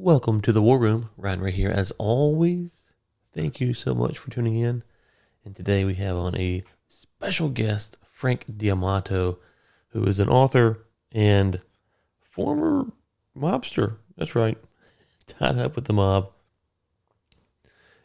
[0.00, 1.10] Welcome to the War Room.
[1.16, 1.72] Ryan right here.
[1.72, 2.92] As always,
[3.34, 4.84] thank you so much for tuning in.
[5.44, 9.40] And today we have on a special guest, Frank D'Amato,
[9.88, 11.60] who is an author and
[12.22, 12.86] former
[13.36, 13.96] mobster.
[14.16, 14.56] That's right.
[15.26, 16.30] Tied up with the mob.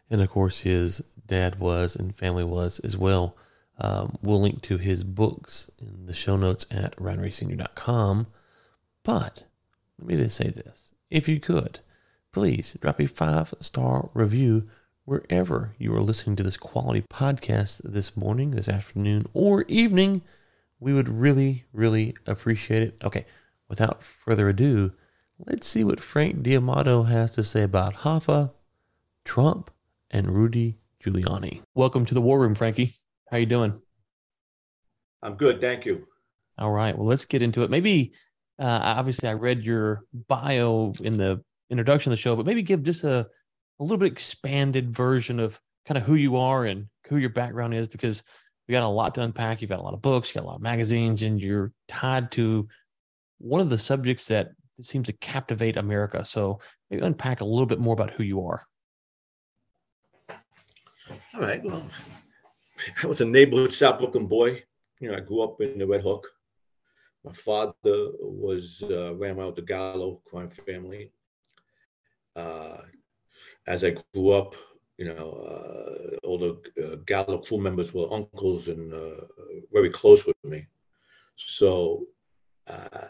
[0.09, 3.37] And of course, his dad was and family was as well.
[3.77, 8.25] Um, we'll link to his books in the show notes at ryanraysenior.com.
[9.03, 9.43] But
[9.99, 10.92] let me just say this.
[11.09, 11.79] If you could,
[12.31, 14.67] please drop a five star review
[15.05, 20.21] wherever you are listening to this quality podcast this morning, this afternoon, or evening.
[20.79, 23.01] We would really, really appreciate it.
[23.03, 23.25] Okay,
[23.69, 24.93] without further ado,
[25.37, 28.51] let's see what Frank D'Amato has to say about Hoffa,
[29.25, 29.71] Trump,
[30.09, 31.61] and Rudy Giuliani.
[31.75, 32.93] Welcome to the War Room, Frankie.
[33.29, 33.79] How you doing?
[35.21, 36.07] I'm good, thank you.
[36.57, 36.97] All right.
[36.97, 37.69] Well, let's get into it.
[37.69, 38.13] Maybe,
[38.59, 42.83] uh, obviously, I read your bio in the introduction of the show, but maybe give
[42.83, 43.27] just a,
[43.79, 47.73] a little bit expanded version of kind of who you are and who your background
[47.73, 48.23] is, because
[48.67, 49.61] we got a lot to unpack.
[49.61, 52.31] You've got a lot of books, you got a lot of magazines, and you're tied
[52.31, 52.67] to
[53.39, 56.23] one of the subjects that seems to captivate America.
[56.23, 58.65] So maybe unpack a little bit more about who you are.
[61.33, 61.63] All right.
[61.63, 61.85] Well,
[63.01, 64.63] I was a neighborhood South Brooklyn boy.
[64.99, 66.25] You know, I grew up in the Red Hook.
[67.23, 71.11] My father was uh, the Gallo crime family.
[72.35, 72.81] Uh,
[73.67, 74.55] as I grew up,
[74.97, 79.25] you know, uh, all the uh, Gallo crew members were uncles and uh,
[79.71, 80.67] very close with me.
[81.35, 82.07] So
[82.67, 83.07] uh,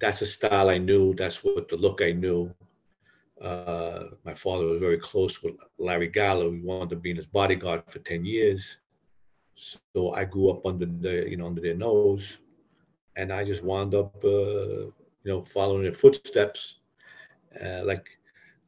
[0.00, 1.14] that's a style I knew.
[1.14, 2.54] That's what the look I knew.
[3.40, 6.50] Uh, my father was very close with Larry Gallo.
[6.50, 8.78] He wanted to be in his bodyguard for 10 years.
[9.54, 12.38] So I grew up under the, you know, under their nose.
[13.16, 14.92] And I just wound up, uh, you
[15.24, 16.76] know, following their footsteps,
[17.62, 18.06] uh, like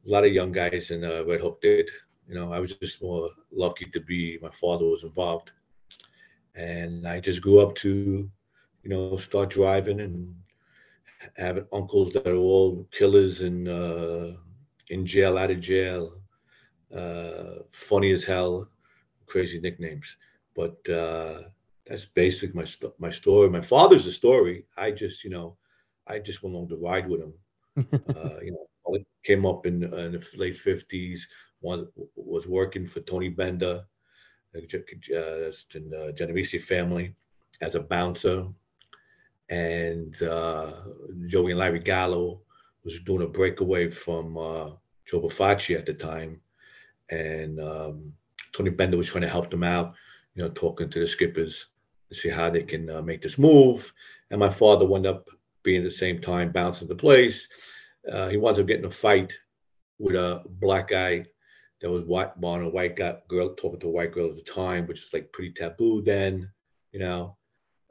[0.05, 1.89] a lot of young guys in uh, Red Hook did.
[2.27, 5.51] You know, I was just more lucky to be, my father was involved.
[6.55, 8.29] And I just grew up to,
[8.83, 10.33] you know, start driving and
[11.37, 14.31] having uncles that are all killers and uh,
[14.89, 16.13] in jail, out of jail,
[16.95, 18.67] uh, funny as hell,
[19.25, 20.17] crazy nicknames.
[20.55, 21.41] But uh,
[21.87, 22.65] that's basic my
[22.99, 23.49] my story.
[23.49, 24.65] My father's a story.
[24.77, 25.57] I just you know,
[26.07, 27.33] I just went along to ride with him.
[28.15, 31.27] uh, you know, came up in, in the late fifties.
[31.61, 31.85] Was
[32.15, 33.83] was working for Tony Bender,
[34.55, 37.15] uh, in the Genovese family,
[37.61, 38.47] as a bouncer,
[39.49, 40.71] and uh,
[41.27, 42.41] Joey and Larry Gallo
[42.83, 44.69] was doing a breakaway from uh,
[45.05, 46.39] Joe Profaci at the time,
[47.09, 48.13] and um,
[48.53, 49.93] Tony Bender was trying to help them out,
[50.35, 51.67] you know, talking to the skippers
[52.15, 53.93] see how they can uh, make this move.
[54.31, 55.29] And my father wound up
[55.63, 57.47] being at the same time bouncing the place.
[58.11, 59.33] Uh, he wound up getting a fight
[59.99, 61.25] with a black guy
[61.81, 64.41] that was white, on a white guy, girl talking to a white girl at the
[64.41, 66.49] time, which was like pretty taboo then,
[66.91, 67.37] you know.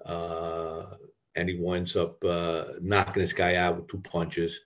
[0.04, 0.96] Uh,
[1.36, 4.60] and he winds up uh, knocking this guy out with two punches.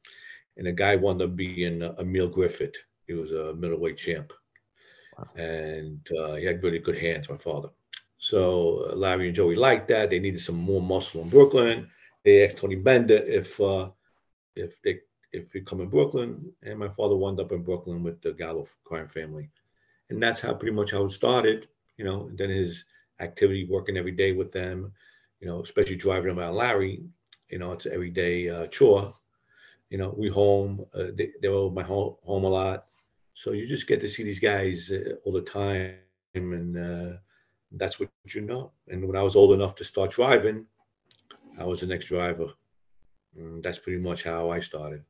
[0.57, 2.77] And the guy wound up being uh, Emil Griffith.
[3.07, 4.33] He was a middleweight champ.
[5.17, 5.29] Wow.
[5.37, 7.71] And uh, he had really good hands, my father.
[8.19, 10.11] So uh, Larry and Joey liked that.
[10.11, 11.89] They needed some more muscle in Brooklyn.
[12.25, 13.91] They asked Tony Bender if uh,
[14.57, 15.01] if they
[15.33, 18.67] if he'd come in Brooklyn, and my father wound up in Brooklyn with the Gallo
[18.85, 19.51] crime family,
[20.11, 21.69] and that's how pretty much how it started.
[21.97, 22.85] You know, and then his
[23.21, 24.93] activity working every day with them,
[25.41, 27.03] you know, especially driving around Larry,
[27.51, 29.15] you know, it's an everyday uh, chore.
[29.91, 32.87] You know, we home, uh, they, they were my home, home a lot.
[33.35, 35.95] So you just get to see these guys uh, all the time.
[36.35, 37.17] And uh,
[37.73, 38.73] that's what you know.
[38.89, 40.67] And when I was old enough to start driving,
[41.59, 42.49] I was the next driver.
[43.37, 45.03] And that's pretty much how I started.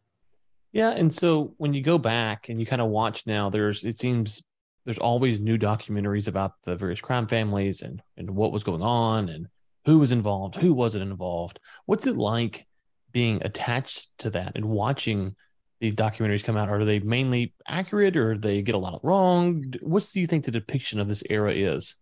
[0.73, 0.91] Yeah.
[0.91, 4.43] And so when you go back and you kind of watch now, there's, it seems
[4.85, 9.29] there's always new documentaries about the various crime families and, and what was going on
[9.29, 9.47] and
[9.85, 11.61] who was involved, who wasn't involved.
[11.87, 12.67] What's it like
[13.13, 15.35] being attached to that and watching
[15.81, 16.69] these documentaries come out?
[16.69, 19.73] Are they mainly accurate or they get a lot wrong?
[19.81, 21.95] What do you think the depiction of this era is?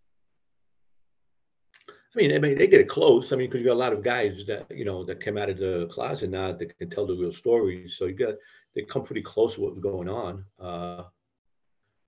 [2.17, 3.31] I mean, I mean, they get it close.
[3.31, 5.51] I mean, because you got a lot of guys that you know that came out
[5.51, 7.95] of the closet now that can tell the real stories.
[7.95, 8.33] So you got
[8.73, 10.43] they come pretty close to what's going on.
[10.59, 11.03] Uh,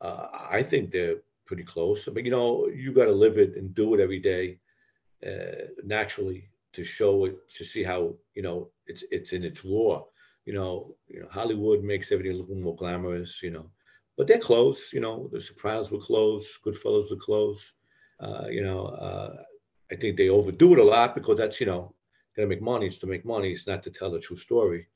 [0.02, 2.06] uh, I think they're pretty close.
[2.06, 4.58] But you know, you got to live it and do it every day
[5.24, 10.02] uh, naturally to show it to see how you know it's it's in its raw.
[10.48, 13.44] You know, you know Hollywood makes everything look more glamorous.
[13.44, 13.70] You know,
[14.18, 14.92] but they're close.
[14.92, 17.74] You know, The Sopranos were close, Goodfellas were close.
[18.20, 19.44] Uh, you know, uh,
[19.92, 21.94] I think they overdo it a lot because that's you know
[22.36, 22.88] to make money.
[22.88, 23.52] It's to make money.
[23.52, 24.88] It's not to tell the true story.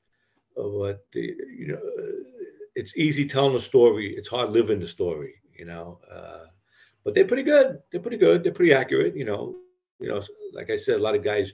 [0.55, 1.79] But the, you know,
[2.75, 4.15] it's easy telling a story.
[4.15, 5.99] It's hard living the story, you know.
[6.11, 6.45] Uh,
[7.03, 7.79] but they're pretty good.
[7.91, 8.43] They're pretty good.
[8.43, 9.15] They're pretty accurate.
[9.15, 9.55] You know,
[9.99, 10.21] you know,
[10.53, 11.53] like I said, a lot of guys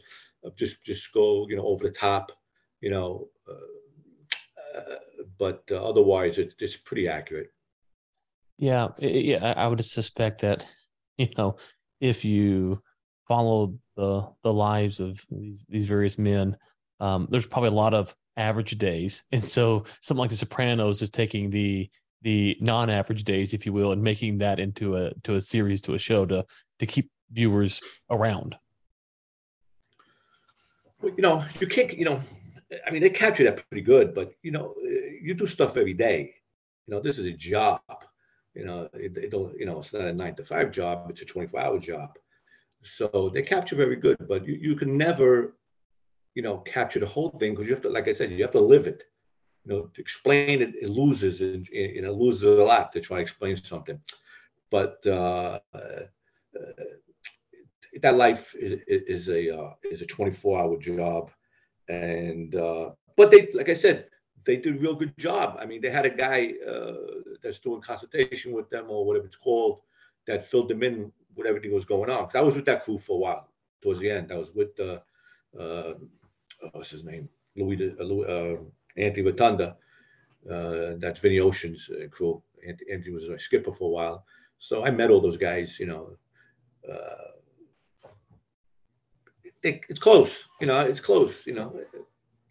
[0.56, 2.32] just just go, you know, over the top.
[2.82, 4.96] You know, uh, uh,
[5.38, 7.52] but uh, otherwise, it's it's pretty accurate.
[8.58, 9.54] Yeah, yeah.
[9.56, 10.70] I would suspect that,
[11.18, 11.56] you know,
[12.02, 12.82] if you
[13.30, 16.58] follow the the lives of these, these various men,
[17.00, 21.10] um, there's probably a lot of average days, and so something like The Sopranos is
[21.10, 21.90] taking the
[22.22, 25.94] the non-average days, if you will, and making that into a to a series to
[25.94, 26.46] a show to
[26.80, 27.80] to keep viewers
[28.10, 28.58] around.
[31.02, 31.98] Well, You know, you can't.
[31.98, 32.22] You know,
[32.86, 34.76] I mean, they capture that pretty good, but you know,
[35.22, 36.34] you do stuff every day.
[36.88, 37.82] You know, this is a job.
[38.56, 39.58] You know, it, it don't.
[39.58, 42.18] You know, it's not a nine to five job; it's a twenty-four hour job.
[42.84, 45.56] So they capture very good, but you, you can never,
[46.36, 48.52] you know, capture the whole thing because you have to, like I said, you have
[48.52, 49.04] to live it
[49.66, 53.18] you know, to explain it, it loses, and you know, loses a lot to try
[53.18, 54.00] to explain something.
[54.72, 56.00] But uh, uh,
[58.02, 61.32] that life is, is a uh, is a 24 hour job,
[61.88, 64.08] and uh, but they, like I said,
[64.46, 65.58] they did a real good job.
[65.60, 66.94] I mean, they had a guy uh,
[67.44, 69.82] that's doing consultation with them or whatever it's called
[70.28, 72.26] that filled them in with everything was going on.
[72.26, 73.50] Because I was with that crew for a while
[73.82, 74.32] towards the end.
[74.32, 75.00] I was with uh,
[75.60, 75.94] uh,
[76.72, 78.60] what's his name, Louis, uh, Louis
[78.98, 79.76] Anthony Rotondo.
[80.50, 82.42] Uh, that's Vinny Ocean's uh, crew.
[82.68, 84.26] Anthony was a skipper for a while.
[84.58, 86.18] So I met all those guys, you know.
[86.90, 87.30] Uh,
[89.62, 91.80] it's close, you know, it's close, you know.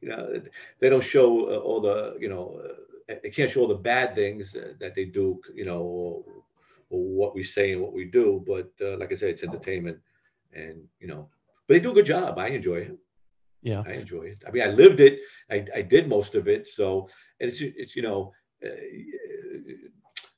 [0.01, 0.43] You know,
[0.81, 4.15] they don't show uh, all the, you know, uh, they can't show all the bad
[4.15, 6.25] things that they do, you know,
[6.89, 8.45] what we say and what we do.
[8.47, 9.99] But uh, like I said, it's entertainment,
[10.53, 11.29] and you know,
[11.67, 12.39] but they do a good job.
[12.39, 12.99] I enjoy it.
[13.63, 14.45] Yeah, I enjoy it.
[14.47, 15.21] I mean, I lived it.
[15.51, 16.69] I, I did most of it.
[16.69, 17.09] So
[17.41, 18.33] and it's it's you know,
[18.65, 18.69] uh,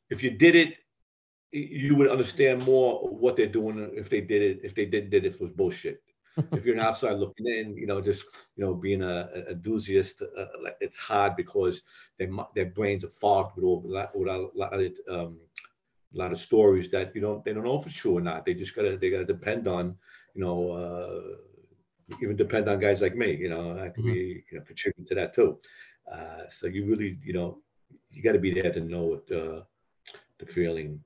[0.08, 0.76] if you did it,
[1.52, 4.60] you would understand more what they're doing if they did it.
[4.64, 6.02] If they didn't did it was bullshit.
[6.52, 8.24] if you're an outside looking in, you know, just
[8.56, 10.46] you know, being a, a enthusiast, uh,
[10.80, 11.82] it's hard because
[12.18, 13.80] they, their brains are fogged with all
[14.14, 15.38] with a lot of um,
[16.14, 18.44] a lot of stories that you know they don't know for sure or not.
[18.44, 19.96] They just gotta they gotta depend on
[20.34, 20.72] you know.
[20.72, 21.36] Uh,
[22.22, 23.36] even depend on guys like me.
[23.36, 24.12] You know, I could mm-hmm.
[24.12, 25.58] be you know contribute to that too.
[26.10, 27.58] Uh, so you really you know
[28.10, 29.62] you got to be there to know what uh,
[30.38, 31.00] the feeling.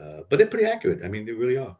[0.00, 1.00] Uh, but they're pretty accurate.
[1.04, 1.76] I mean, they really are.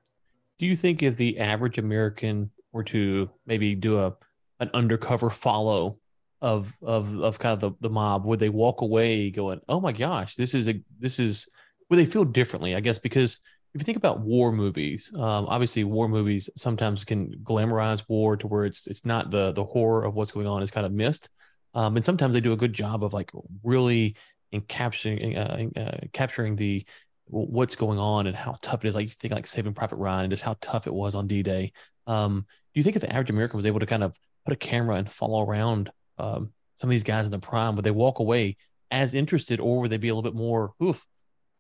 [0.58, 4.15] Do you think if the average American were to maybe do a
[4.61, 5.99] an undercover follow
[6.41, 9.93] of of of kind of the, the mob, would they walk away going, "Oh my
[9.93, 11.49] gosh, this is a this is"?
[11.93, 12.75] Would they feel differently?
[12.75, 13.39] I guess because
[13.75, 18.47] if you think about war movies, um, obviously war movies sometimes can glamorize war to
[18.47, 21.29] where it's it's not the the horror of what's going on is kind of missed,
[21.75, 23.31] um, and sometimes they do a good job of like
[23.62, 24.17] really
[24.55, 26.83] encapturing uh, uh, capturing the
[27.27, 28.94] what's going on and how tough it is.
[28.94, 31.43] Like you think like Saving Private Ryan and just how tough it was on D
[31.43, 31.73] Day.
[32.06, 34.15] Um, do you think if the average American was able to kind of
[34.47, 37.85] put a camera and follow around um, some of these guys in the prime, would
[37.85, 38.56] they walk away
[38.91, 41.06] as interested, or would they be a little bit more, oof,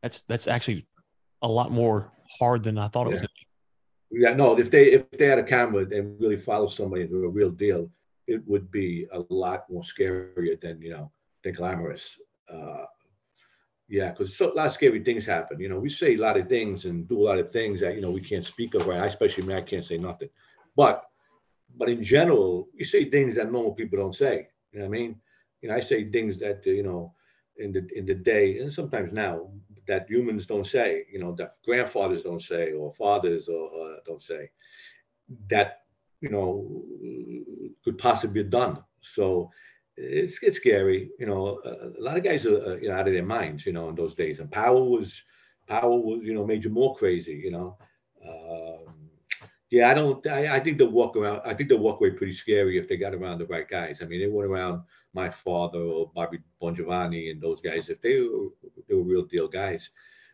[0.02, 0.86] that's that's actually
[1.42, 3.34] a lot more hard than I thought it was going to
[4.10, 4.20] be.
[4.20, 4.58] Yeah, no.
[4.58, 7.90] If they if they had a camera and really follow somebody into a real deal,
[8.26, 11.10] it would be a lot more scarier than you know
[11.42, 12.18] than glamorous.
[12.52, 12.84] Uh,
[13.88, 15.60] yeah, because so, a lot of scary things happen.
[15.60, 17.94] You know, we say a lot of things and do a lot of things that
[17.94, 18.86] you know we can't speak of.
[18.86, 19.00] Right?
[19.00, 20.28] I, especially me, I can't say nothing.
[20.76, 21.04] But
[21.76, 24.48] but in general, we say things that normal people don't say.
[24.72, 25.20] You know what I mean?
[25.62, 27.14] You know, I say things that you know
[27.56, 29.48] in the in the day and sometimes now
[29.88, 34.22] that humans don't say, you know, that grandfathers don't say or fathers or, uh, don't
[34.22, 34.50] say,
[35.48, 35.82] that
[36.20, 36.82] you know
[37.84, 38.82] could possibly be done.
[39.00, 39.50] So
[39.96, 41.10] it's it's scary.
[41.18, 43.66] You know, a, lot of guys are you know, out of their minds.
[43.66, 45.22] You know, in those days, and power was
[45.66, 47.34] power was you know made you more crazy.
[47.34, 47.78] You know.
[48.26, 48.94] Um,
[49.70, 50.24] yeah, I don't.
[50.26, 51.40] I, I think they walk around.
[51.44, 54.00] I think they walk away pretty scary if they got around the right guys.
[54.02, 54.82] I mean, they went around
[55.14, 58.48] my father or Bobby Bongiovanni and those guys, if they were,
[58.88, 59.90] they were real deal guys,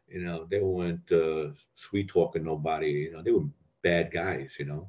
[0.09, 2.91] you know, they weren't uh, sweet talking nobody.
[2.91, 3.47] You know, they were
[3.83, 4.57] bad guys.
[4.59, 4.89] You know,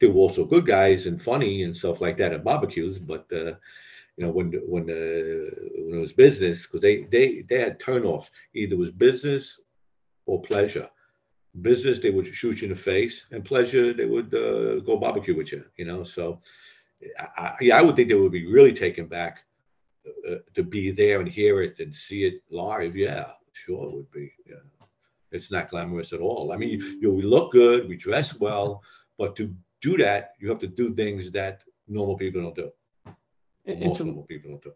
[0.00, 2.98] they were also good guys and funny and stuff like that at barbecues.
[2.98, 3.54] But uh,
[4.16, 5.50] you know, when when uh,
[5.86, 8.30] when it was business, because they they they had turnoffs.
[8.54, 9.60] Either it was business
[10.26, 10.88] or pleasure.
[11.60, 15.36] Business, they would shoot you in the face, and pleasure, they would uh, go barbecue
[15.36, 15.64] with you.
[15.76, 16.40] You know, so
[17.36, 19.44] I, yeah, I would think they would be really taken back
[20.28, 22.96] uh, to be there and hear it and see it live.
[22.96, 24.32] Yeah, sure it would be.
[24.46, 24.56] Yeah.
[25.30, 26.52] It's not glamorous at all.
[26.52, 28.82] I mean, you, you we look good, we dress well,
[29.18, 32.70] but to do that, you have to do things that normal people don't do.
[33.66, 34.72] Most so, normal people don't do.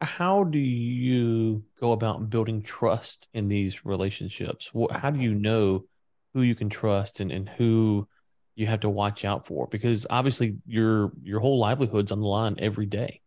[0.00, 4.70] how do you go about building trust in these relationships?
[4.92, 5.84] How do you know
[6.34, 8.08] who you can trust and, and who
[8.58, 9.66] you have to watch out for?
[9.68, 13.20] Because obviously your your whole livelihood's on the line every day.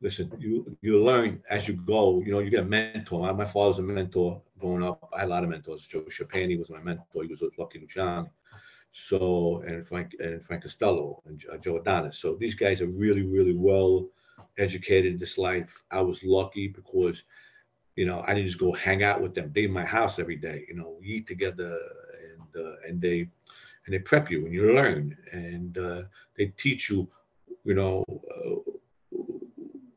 [0.00, 2.20] Listen, you you learn as you go.
[2.20, 3.32] You know, you get a mentor.
[3.34, 5.08] My father's a mentor growing up.
[5.14, 5.86] I had a lot of mentors.
[5.86, 7.22] Joe Chapani was my mentor.
[7.22, 8.30] He was with Lucky Luciano.
[8.92, 12.18] So and Frank and Frank Costello and Joe Adonis.
[12.18, 14.08] So these guys are really, really well
[14.58, 15.82] educated in this life.
[15.90, 17.24] I was lucky because,
[17.96, 19.50] you know, I didn't just go hang out with them.
[19.54, 20.64] They in my house every day.
[20.68, 21.78] You know, we eat together,
[22.32, 23.28] and uh, and they
[23.84, 26.02] and they prep you and you learn and uh,
[26.36, 27.08] they teach you,
[27.64, 28.72] you know, uh,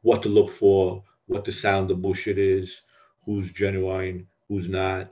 [0.02, 2.82] what to look for, what the sound of bullshit is,
[3.26, 5.12] who's genuine, who's not.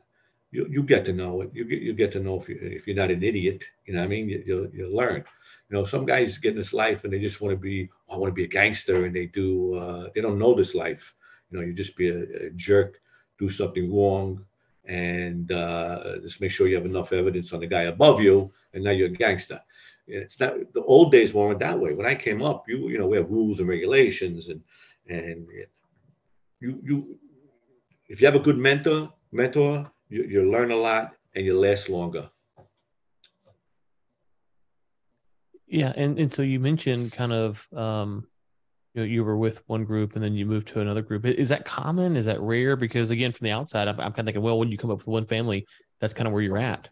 [0.51, 1.49] You, you get to know it.
[1.53, 3.63] You get you get to know if you if you're not an idiot.
[3.85, 4.29] You know what I mean?
[4.29, 5.23] You you, you learn.
[5.69, 8.15] You know, some guys get in this life and they just want to be, oh,
[8.15, 9.75] I want to be a gangster, and they do.
[9.75, 11.15] Uh, they don't know this life.
[11.49, 13.01] You know, you just be a, a jerk,
[13.39, 14.45] do something wrong,
[14.85, 18.83] and uh, just make sure you have enough evidence on the guy above you, and
[18.83, 19.61] now you're a gangster.
[20.07, 21.93] It's not the old days weren't that way.
[21.93, 24.61] When I came up, you you know we have rules and regulations, and
[25.07, 25.47] and
[26.59, 27.19] you you
[28.09, 31.89] if you have a good mentor mentor, you, you learn a lot and you last
[31.89, 32.29] longer.
[35.67, 38.27] Yeah, and and so you mentioned kind of um,
[38.93, 41.25] you know you were with one group and then you moved to another group.
[41.25, 42.15] Is that common?
[42.15, 42.75] Is that rare?
[42.75, 44.99] Because again, from the outside, I'm, I'm kind of thinking, well, when you come up
[44.99, 45.65] with one family,
[45.99, 46.89] that's kind of where you're at.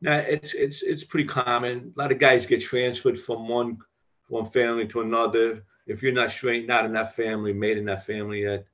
[0.00, 1.92] Now it's it's it's pretty common.
[1.96, 3.78] A lot of guys get transferred from one
[4.28, 5.64] one family to another.
[5.86, 8.66] If you're not straight, not in that family, made in that family yet,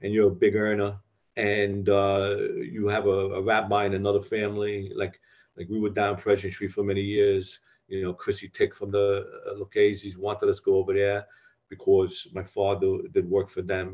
[0.00, 0.98] and you're a big earner,
[1.36, 5.20] and uh, you have a, a rabbi in another family, like
[5.56, 9.26] like we were down President Street for many years you know, Chrissy Tick from the
[9.46, 11.26] uh, Lucchese's wanted us to go over there
[11.72, 13.86] because my father did work for them,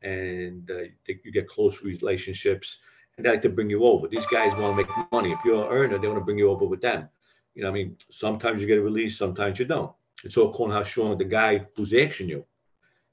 [0.00, 2.78] and uh, you get close relationships,
[3.14, 4.08] and they like to bring you over.
[4.08, 5.30] These guys want to make money.
[5.32, 7.06] If you're an earner, they want to bring you over with them.
[7.54, 9.92] You know, I mean, sometimes you get a release, sometimes you don't.
[10.24, 12.46] It's all according how strong the guy who's asking you.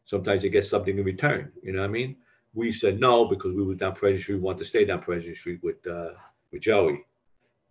[0.06, 1.52] Sometimes you get something in return.
[1.62, 2.16] You know what I mean?
[2.54, 4.36] We said no because we were down President Street.
[4.36, 6.12] We wanted to stay down President Street with uh,
[6.52, 6.98] with Joey.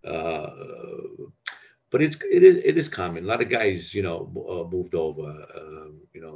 [0.05, 0.51] Uh,
[1.95, 3.23] but it's it is it is common.
[3.23, 4.19] A lot of guys, you know,
[4.53, 5.29] uh, moved over.
[5.59, 6.34] Um, you know,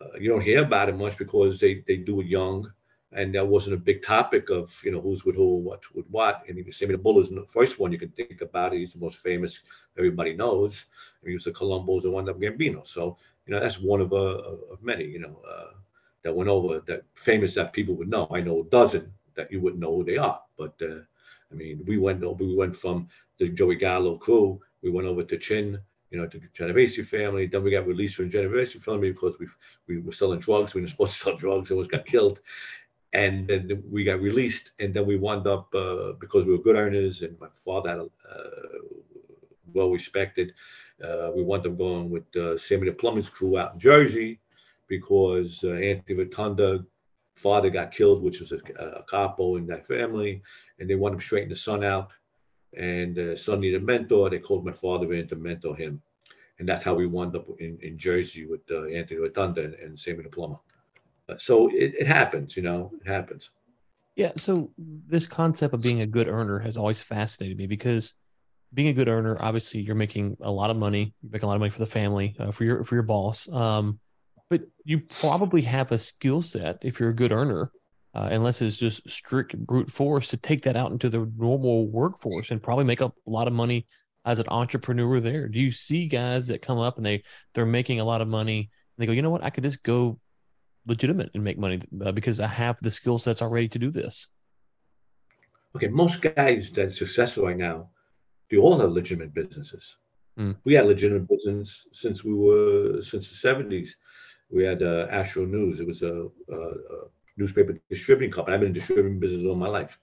[0.00, 2.70] uh, you don't hear about it much because they they do it young,
[3.12, 6.44] and that wasn't a big topic of you know who's with who, what with what.
[6.48, 8.72] And even Sammy the Bull is the first one you can think about.
[8.72, 9.60] He's the most famous.
[9.96, 10.86] Everybody knows.
[11.22, 12.86] And he was the Colombo's and one of Gambino.
[12.86, 14.38] So you know that's one of uh,
[14.72, 15.04] of many.
[15.04, 15.72] You know uh,
[16.22, 18.28] that went over that famous that people would know.
[18.30, 20.74] I know a dozen that you wouldn't know who they are, but.
[20.82, 21.00] Uh,
[21.50, 22.44] I mean, we went over.
[22.44, 26.40] we went from the Joey Gallo crew, we went over to Chin, you know, to
[26.52, 27.46] Genovese family.
[27.46, 29.46] Then we got released from Genovese family because we
[29.86, 30.74] we were selling drugs.
[30.74, 32.40] We were supposed to sell drugs was got killed.
[33.14, 36.76] And then we got released, and then we wound up uh, because we were good
[36.76, 38.78] earners, and my father had a uh,
[39.72, 40.52] well respected.
[41.02, 44.40] Uh, we wound up going with uh, Sammy the Plumber's crew out in Jersey
[44.88, 46.84] because uh, Anthony Rotondo
[47.36, 50.42] father got killed, which was a, a capo in that family,
[50.78, 52.10] and they wanted to straighten the son out.
[52.76, 54.30] And the uh, needed a mentor.
[54.30, 56.02] They called my father in to mentor him,
[56.58, 59.98] and that's how we wound up in, in Jersey with uh, Anthony Rotondo and, and
[59.98, 60.58] Sammy the.
[61.28, 63.50] Uh, so it, it happens, you know, it happens.
[64.16, 64.32] Yeah.
[64.36, 68.14] So this concept of being a good earner has always fascinated me because
[68.74, 71.14] being a good earner, obviously, you're making a lot of money.
[71.22, 73.48] You make a lot of money for the family, uh, for your for your boss.
[73.48, 73.98] Um,
[74.50, 77.70] but you probably have a skill set if you're a good earner,
[78.14, 82.50] uh, unless it's just strict brute force to take that out into the normal workforce
[82.50, 83.86] and probably make a lot of money
[84.24, 85.48] as an entrepreneur there.
[85.48, 87.22] Do you see guys that come up and they
[87.54, 89.82] they're making a lot of money and they go, you know what, I could just
[89.82, 90.18] go
[90.86, 94.28] legitimate and make money uh, because I have the skill sets already to do this.
[95.76, 97.90] Okay, most guys that are successful right now,
[98.50, 99.96] they all have legitimate businesses.
[100.38, 100.56] Mm.
[100.64, 103.96] We had legitimate business since we were since the seventies
[104.50, 105.80] we had uh, Astro News.
[105.80, 108.54] It was a, a, a, newspaper distributing company.
[108.54, 109.98] I've been in distributing business all my life.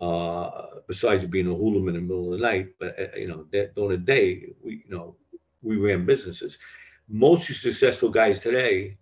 [0.00, 3.44] Uh, besides being a hooligan in the middle of the night, but uh, you know,
[3.52, 5.14] that during the day, we you know,
[5.60, 6.56] we ran businesses.
[7.06, 8.96] Most successful guys today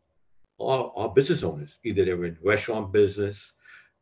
[0.58, 1.78] are, are business owners.
[1.84, 3.52] Either they're in restaurant business,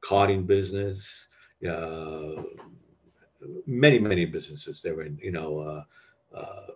[0.01, 1.27] carting business,
[1.69, 2.43] uh,
[3.67, 4.81] many many businesses.
[4.83, 5.85] They're in you know, uh,
[6.35, 6.67] uh,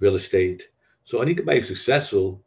[0.00, 0.68] real estate.
[1.04, 2.42] So anybody successful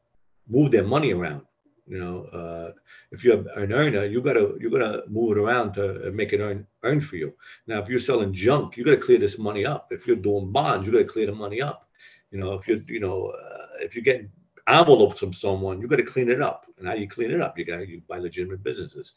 [0.48, 1.44] move their money around.
[1.88, 2.72] You know, uh,
[3.12, 6.66] if you're an earner, you gotta you gotta move it around to make it earn
[6.84, 7.34] earn for you.
[7.68, 9.92] Now, if you're selling junk, you gotta clear this money up.
[9.92, 11.88] If you're doing bonds, you gotta clear the money up.
[12.32, 14.32] You know, if you're you know uh, if you're getting
[14.68, 16.66] envelope from someone, you got to clean it up.
[16.78, 17.58] And how you clean it up?
[17.58, 19.14] You got you buy legitimate businesses.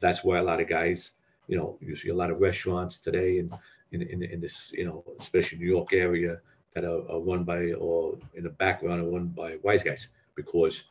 [0.00, 1.12] That's why a lot of guys,
[1.46, 3.52] you know, you see a lot of restaurants today in,
[3.92, 6.40] in, in this, you know, especially New York area
[6.74, 10.84] that are, are run by or in the background are run by wise guys because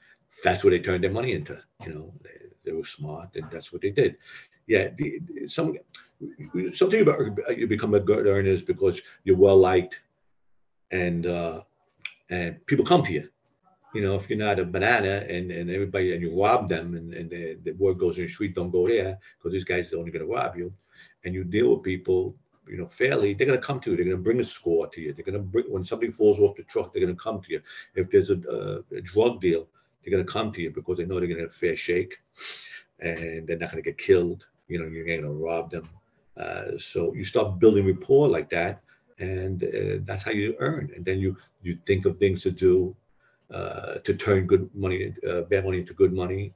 [0.43, 1.59] that's what they turned their money into.
[1.85, 4.17] You know, they, they were smart and that's what they did.
[4.67, 5.77] Yeah, the, some
[6.73, 9.99] something about you become a good earner is because you're well liked
[10.91, 11.61] and uh,
[12.29, 13.29] and people come to you.
[13.93, 17.13] You know, if you're not a banana and, and everybody and you rob them and,
[17.13, 19.97] and the, the word goes in the street, don't go there because these guys are
[19.97, 20.73] only going to rob you,
[21.23, 22.35] and you deal with people
[22.69, 23.95] you know, fairly, they're going to come to you.
[23.95, 25.13] They're going to bring a score to you.
[25.13, 27.51] They're going to bring when somebody falls off the truck, they're going to come to
[27.51, 27.61] you.
[27.95, 29.67] If there's a, a, a drug deal,
[30.07, 31.75] they're going to come to you because they know they're going to have a fair
[31.75, 32.15] shake,
[32.99, 34.47] and they're not going to get killed.
[34.69, 35.89] You know, you're going to rob them.
[36.37, 38.81] Uh, so you start building rapport like that,
[39.19, 40.91] and uh, that's how you earn.
[40.95, 42.95] And then you you think of things to do
[43.51, 46.53] uh, to turn good money, uh, bad money into good money,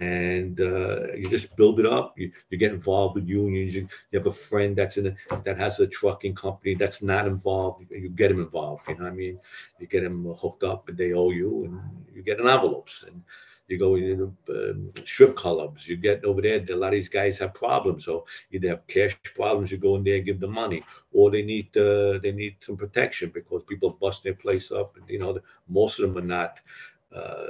[0.00, 2.14] and uh, you just build it up.
[2.18, 3.74] You, you get involved with unions.
[3.74, 7.26] You, you have a friend that's in a, that has a trucking company that's not
[7.26, 7.86] involved.
[7.90, 8.88] You, get them involved.
[8.88, 9.38] You know what I mean?
[9.78, 11.80] You get them hooked up, and they owe you, and
[12.14, 13.22] you get envelopes, and
[13.68, 15.88] you go in um, strip clubs.
[15.88, 16.64] You get over there.
[16.68, 19.70] A lot of these guys have problems, so either have cash problems.
[19.70, 20.82] You go in there and give them money,
[21.12, 25.08] or they need uh, they need some protection because people bust their place up, and
[25.08, 26.60] you know most of them are not.
[27.14, 27.46] Uh,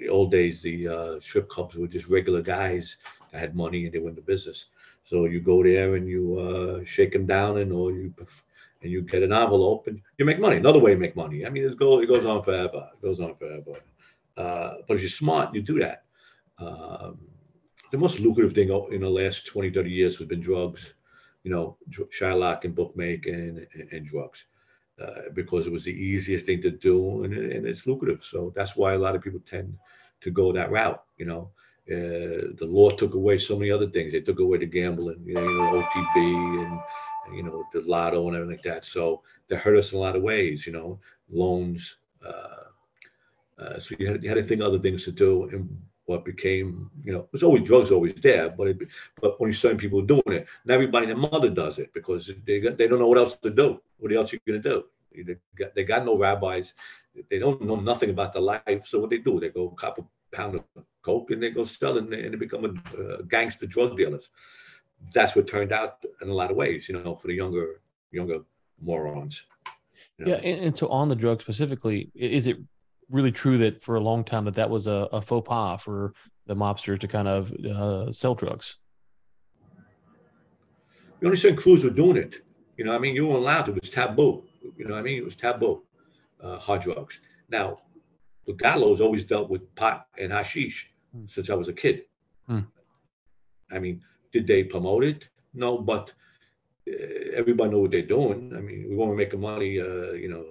[0.00, 2.96] the old days, the uh, strip clubs were just regular guys
[3.30, 4.66] that had money and they went to business.
[5.04, 8.14] So you go there and you uh, shake them down, and or you
[8.82, 10.56] and you get an envelope and you make money.
[10.56, 11.44] Another way to make money.
[11.44, 12.88] I mean, it goes it goes on forever.
[12.94, 13.72] It goes on forever.
[14.36, 16.04] Uh, but if you're smart, you do that.
[16.58, 17.18] Um,
[17.90, 20.94] the most lucrative thing in the last 20, 30 years has been drugs,
[21.42, 24.46] you know, Shylock and bookmaking and, and, and drugs.
[25.00, 28.22] Uh, because it was the easiest thing to do and, and, it's lucrative.
[28.22, 29.78] So that's why a lot of people tend
[30.20, 31.02] to go that route.
[31.16, 31.50] You know,
[31.90, 34.12] uh, the law took away so many other things.
[34.12, 36.80] They took away the gambling, you know, you know OTB and,
[37.34, 38.84] you know the lotto and everything like that.
[38.84, 40.66] So they hurt us in a lot of ways.
[40.66, 40.98] You know,
[41.30, 41.96] loans.
[42.22, 42.64] Uh,
[43.58, 45.78] uh so you had, you had to think other things to do, and
[46.10, 48.78] what became, you know, there's always drugs always there, but it,
[49.20, 50.46] but only certain people doing it.
[50.64, 53.50] Not everybody and their mother does it because they they don't know what else to
[53.62, 53.80] do.
[53.98, 54.84] What else you gonna do?
[55.14, 56.74] They got, they got no rabbis.
[57.30, 58.82] They don't know nothing about the life.
[58.90, 60.04] So what they do, they go cop a
[60.36, 60.64] pound of
[61.02, 64.30] coke and they go sell and they, and they become a uh, gangster drug dealers.
[65.14, 68.38] That's what turned out in a lot of ways, you know, for the younger younger
[68.80, 69.44] morons.
[70.18, 70.32] You know?
[70.32, 72.58] Yeah, and, and so on the drug specifically, is it
[73.10, 76.14] really true that for a long time that that was a, a faux pas for
[76.46, 78.76] the mobsters to kind of uh, sell drugs.
[81.20, 82.42] The only certain crews were doing it.
[82.76, 83.72] You know, I mean, you weren't allowed to.
[83.72, 84.44] It was taboo.
[84.76, 85.82] You know, I mean, it was taboo.
[86.42, 87.20] Uh, hard drugs.
[87.50, 87.80] Now,
[88.46, 91.30] the Gallos always dealt with pot and hashish mm.
[91.30, 92.04] since I was a kid.
[92.48, 92.66] Mm.
[93.70, 94.00] I mean,
[94.32, 95.28] did they promote it?
[95.52, 96.12] No, but
[96.88, 96.94] uh,
[97.34, 98.54] everybody know what they're doing.
[98.56, 99.78] I mean, we want to make money.
[99.78, 100.44] Uh, you know,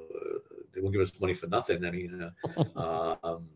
[0.74, 1.84] they won't give us money for nothing.
[1.86, 2.32] I mean,
[2.76, 3.48] uh, um,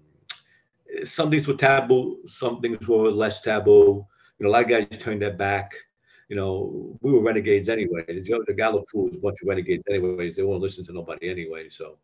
[1.03, 4.05] some things were taboo, some things were less taboo.
[4.39, 5.71] You know, a lot of guys turned their back.
[6.29, 8.03] You know, we were renegades anyway.
[8.07, 10.35] The, the Gallo crew was a bunch of renegades anyways.
[10.35, 11.69] They won't listen to nobody anyway.
[11.69, 11.97] So,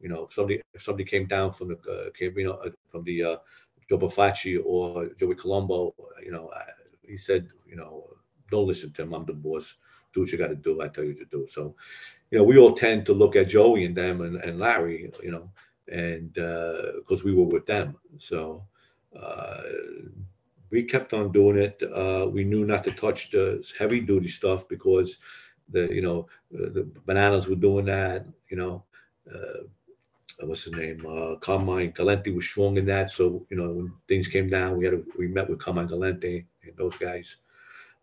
[0.00, 2.70] you know, if somebody if somebody came down from the uh, came, you know, uh,
[2.90, 3.36] from the uh,
[3.88, 6.62] Joe Profaci or Joey Colombo, you know, I,
[7.02, 8.08] he said, you know,
[8.50, 9.14] don't listen to him.
[9.14, 9.74] I'm the boss.
[10.16, 10.80] Do what you got to do.
[10.80, 11.46] I tell you to do.
[11.50, 11.76] So,
[12.30, 15.30] you know, we all tend to look at Joey and them and, and Larry, you
[15.30, 15.50] know,
[15.92, 17.96] and because uh, we were with them.
[18.18, 18.64] So
[19.14, 19.60] uh,
[20.70, 21.82] we kept on doing it.
[21.82, 23.46] Uh, we knew not to touch the
[23.78, 25.18] heavy duty stuff because
[25.68, 28.84] the, you know, the bananas were doing that, you know.
[29.30, 29.64] Uh,
[30.40, 31.04] what's his name?
[31.06, 33.10] Uh, Carmine Galante was strong in that.
[33.10, 36.46] So, you know, when things came down, we had a, we met with Carmine Galante
[36.62, 37.36] and those guys.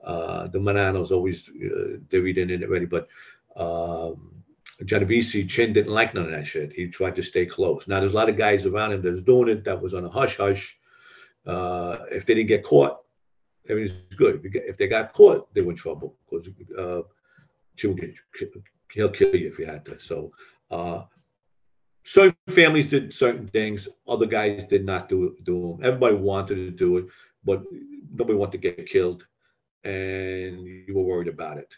[0.04, 3.08] Uh, the Bonannos always uh, divvied in it already, but
[3.56, 4.44] um,
[4.86, 6.74] Genovese Chin didn't like none of that shit.
[6.74, 7.88] He tried to stay close.
[7.88, 10.10] Now there's a lot of guys around him that's doing it that was on a
[10.10, 10.78] hush hush.
[11.46, 13.00] Uh, if they didn't get caught,
[13.70, 14.42] everything's good.
[14.44, 17.02] If, they got caught, they were in trouble because uh,
[17.76, 18.16] Chin get,
[18.92, 20.00] he'll kill you if you had to.
[20.00, 20.32] So
[20.72, 21.04] uh,
[22.04, 23.88] certain families did certain things.
[24.08, 25.86] Other guys did not do do them.
[25.86, 27.06] Everybody wanted to do it,
[27.44, 27.64] but
[28.14, 29.26] nobody wanted to get killed,
[29.84, 31.74] and you were worried about it.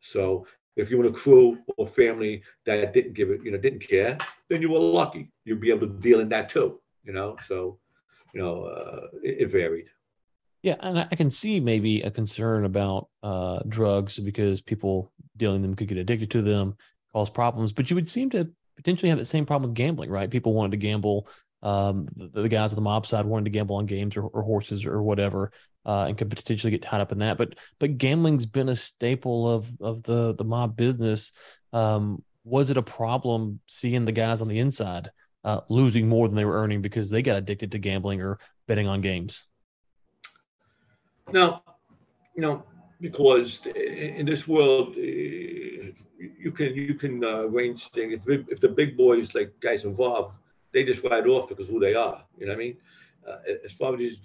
[0.00, 0.46] So
[0.76, 4.16] if you were a crew or family that didn't give it, you know, didn't care,
[4.48, 5.30] then you were lucky.
[5.44, 7.36] You'd be able to deal in that too, you know.
[7.46, 7.78] So,
[8.32, 9.86] you know, uh, it, it, varied.
[10.62, 15.74] Yeah, and I can see maybe a concern about uh, drugs because people dealing them
[15.74, 16.76] could get addicted to them,
[17.12, 17.72] cause problems.
[17.72, 20.30] But you would seem to potentially have the same problem with gambling, right?
[20.30, 21.28] People wanted to gamble.
[21.62, 24.42] Um, the, the, guys on the mob side wanted to gamble on games or, or
[24.42, 25.52] horses or whatever,
[25.84, 27.36] uh, and could potentially get tied up in that.
[27.36, 31.32] But but gambling's been a staple of of the the mob business.
[31.72, 35.10] Um, was it a problem seeing the guys on the inside
[35.44, 38.88] uh, losing more than they were earning because they got addicted to gambling or betting
[38.88, 39.44] on games?
[41.32, 41.62] No,
[42.34, 42.64] you know,
[43.00, 48.20] because in this world, you can you can uh, arrange things.
[48.26, 50.34] If, if the big boys, like guys involved,
[50.72, 52.24] they just ride off because who they are.
[52.38, 52.76] You know what I mean?
[53.26, 54.20] Uh, as far as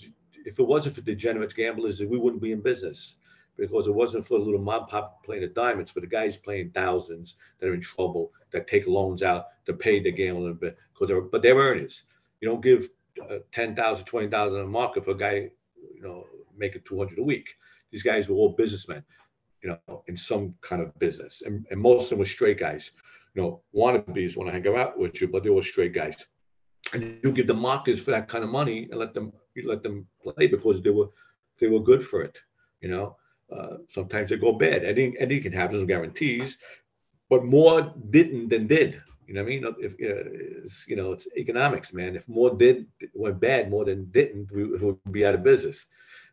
[0.45, 3.15] if it wasn't for degenerate gamblers, we wouldn't be in business
[3.58, 7.36] because it wasn't for little mom pop playing the diamonds, for the guys playing thousands
[7.60, 11.21] that are in trouble, that take loans out to pay the gambling bit because they're
[11.21, 12.03] but they're earners.
[12.41, 12.89] You don't give
[13.29, 15.49] uh, 10,000, 20,000 a market for a guy,
[15.95, 16.25] you know,
[16.58, 17.47] making 200 a week.
[17.91, 19.03] These guys were all businessmen,
[19.63, 21.41] you know, in some kind of business.
[21.45, 22.91] And, and most of them were straight guys.
[23.34, 26.25] You know, wannabes want to hang out with you, but they were straight guys.
[26.95, 29.84] And you give the markets for that kind of money and let them you let
[29.84, 31.10] them play because they were
[31.60, 32.38] they were good for it.
[32.81, 33.17] You know,
[33.51, 34.84] uh, sometimes they go bad.
[34.86, 35.73] Anything anything can happen.
[35.73, 36.58] There's no guarantees,
[37.29, 39.01] but more didn't than did.
[39.27, 39.75] You know what I mean?
[39.79, 42.15] If it's, you know, it's economics, man.
[42.15, 45.88] If more did went bad, more than didn't, we would be out of business.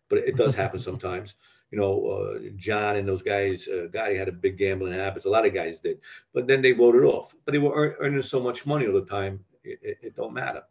[0.09, 1.35] But it does happen sometimes.
[1.71, 5.25] You know, uh, John and those guys, uh, guy had a big gambling habits.
[5.25, 6.01] A lot of guys did,
[6.35, 7.35] but then they voted off.
[7.47, 10.63] But they were earning so much money all the time, it, it, don't matter.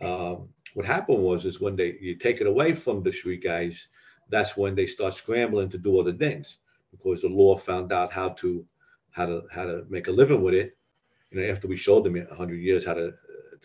[0.00, 3.88] Um, what happened was is when they you take it away from the street guys,
[4.28, 6.58] that's when they start scrambling to do other things
[6.90, 8.64] because the law found out how to
[9.12, 10.76] how to how to make a living with it.
[11.30, 13.12] You know, after we showed them a hundred years how to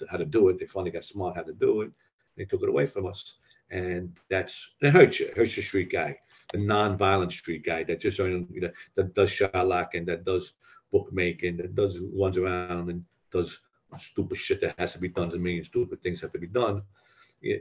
[0.09, 1.91] how to do it, they finally got smart how to do it.
[2.37, 3.35] They took it away from us,
[3.69, 5.27] and that's it hurts you.
[5.27, 6.17] It hurts your street guy,
[6.51, 10.53] the non-violent street guy that just you know that does Shylock and that does
[10.91, 13.59] bookmaking, that does runs around and does
[13.97, 15.31] stupid shit that has to be done.
[15.31, 16.83] A million stupid things have to be done.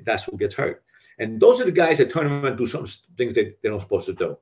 [0.05, 0.83] That's who gets hurt.
[1.19, 2.87] And those are the guys that turn around and do some
[3.17, 4.37] things they, they're not supposed to do.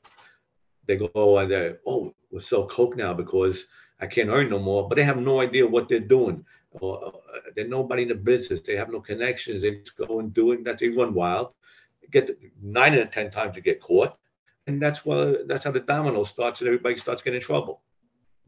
[0.86, 3.66] They go and they oh, we'll sell coke now because
[4.00, 6.44] I can't earn no more, but they have no idea what they're doing.
[6.72, 7.10] Or uh,
[7.54, 8.60] they're nobody in the business.
[8.60, 9.62] They have no connections.
[9.62, 10.64] They just go and do it.
[10.64, 11.54] That's they run wild.
[12.10, 12.30] Get
[12.62, 14.16] nine out of ten times you get caught,
[14.66, 17.82] and that's why that's how the domino starts, and everybody starts getting in trouble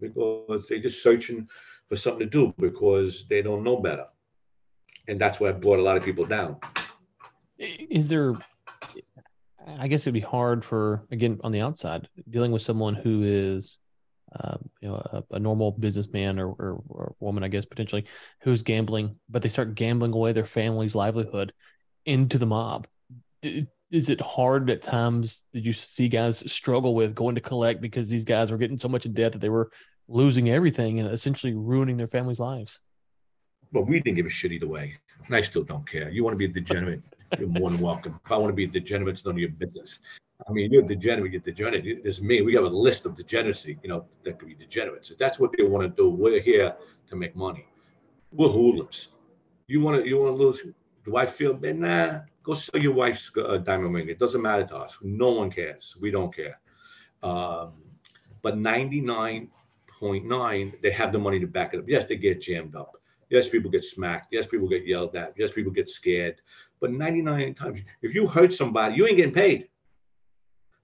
[0.00, 1.48] because they're just searching
[1.88, 4.06] for something to do because they don't know better.
[5.08, 6.56] And that's what brought a lot of people down.
[7.58, 8.34] Is there,
[9.66, 13.80] I guess it'd be hard for, again, on the outside, dealing with someone who is,
[14.38, 18.04] uh, you know, a, a normal businessman or, or, or, woman, I guess, potentially,
[18.42, 21.52] who's gambling, but they start gambling away their family's livelihood
[22.04, 22.86] into the mob.
[23.42, 25.44] Is it hard at times?
[25.54, 28.88] Did you see guys struggle with going to collect because these guys were getting so
[28.88, 29.70] much in debt that they were
[30.08, 32.80] losing everything and essentially ruining their families' lives.
[33.72, 34.96] But we didn't give a shit either way.
[35.26, 36.08] And I still don't care.
[36.08, 37.02] You want to be a degenerate,
[37.38, 38.18] you're more than welcome.
[38.24, 40.00] If I want to be a degenerate, it's none of your business.
[40.48, 41.84] I mean, you're degenerate, you're degenerate.
[41.84, 42.40] It's me.
[42.42, 45.04] We have a list of degeneracy, you know, that could be degenerate.
[45.04, 46.74] So that's what they want to do, we're here
[47.10, 47.66] to make money.
[48.32, 49.08] We're hoodlums.
[49.66, 50.62] You want to, you want to lose?
[51.04, 51.78] Do I feel bad?
[51.78, 52.20] Nah.
[52.42, 54.08] Go sell your wife's uh, diamond ring.
[54.08, 54.98] It doesn't matter to us.
[55.02, 55.96] No one cares.
[56.00, 56.58] We don't care.
[57.22, 57.72] Um,
[58.40, 59.50] but 99
[60.00, 61.88] 0.9, they have the money to back it up.
[61.88, 62.96] Yes, they get jammed up.
[63.30, 64.28] Yes, people get smacked.
[64.32, 65.34] Yes, people get yelled at.
[65.36, 66.40] Yes, people get scared.
[66.80, 69.68] But 99 times, if you hurt somebody, you ain't getting paid.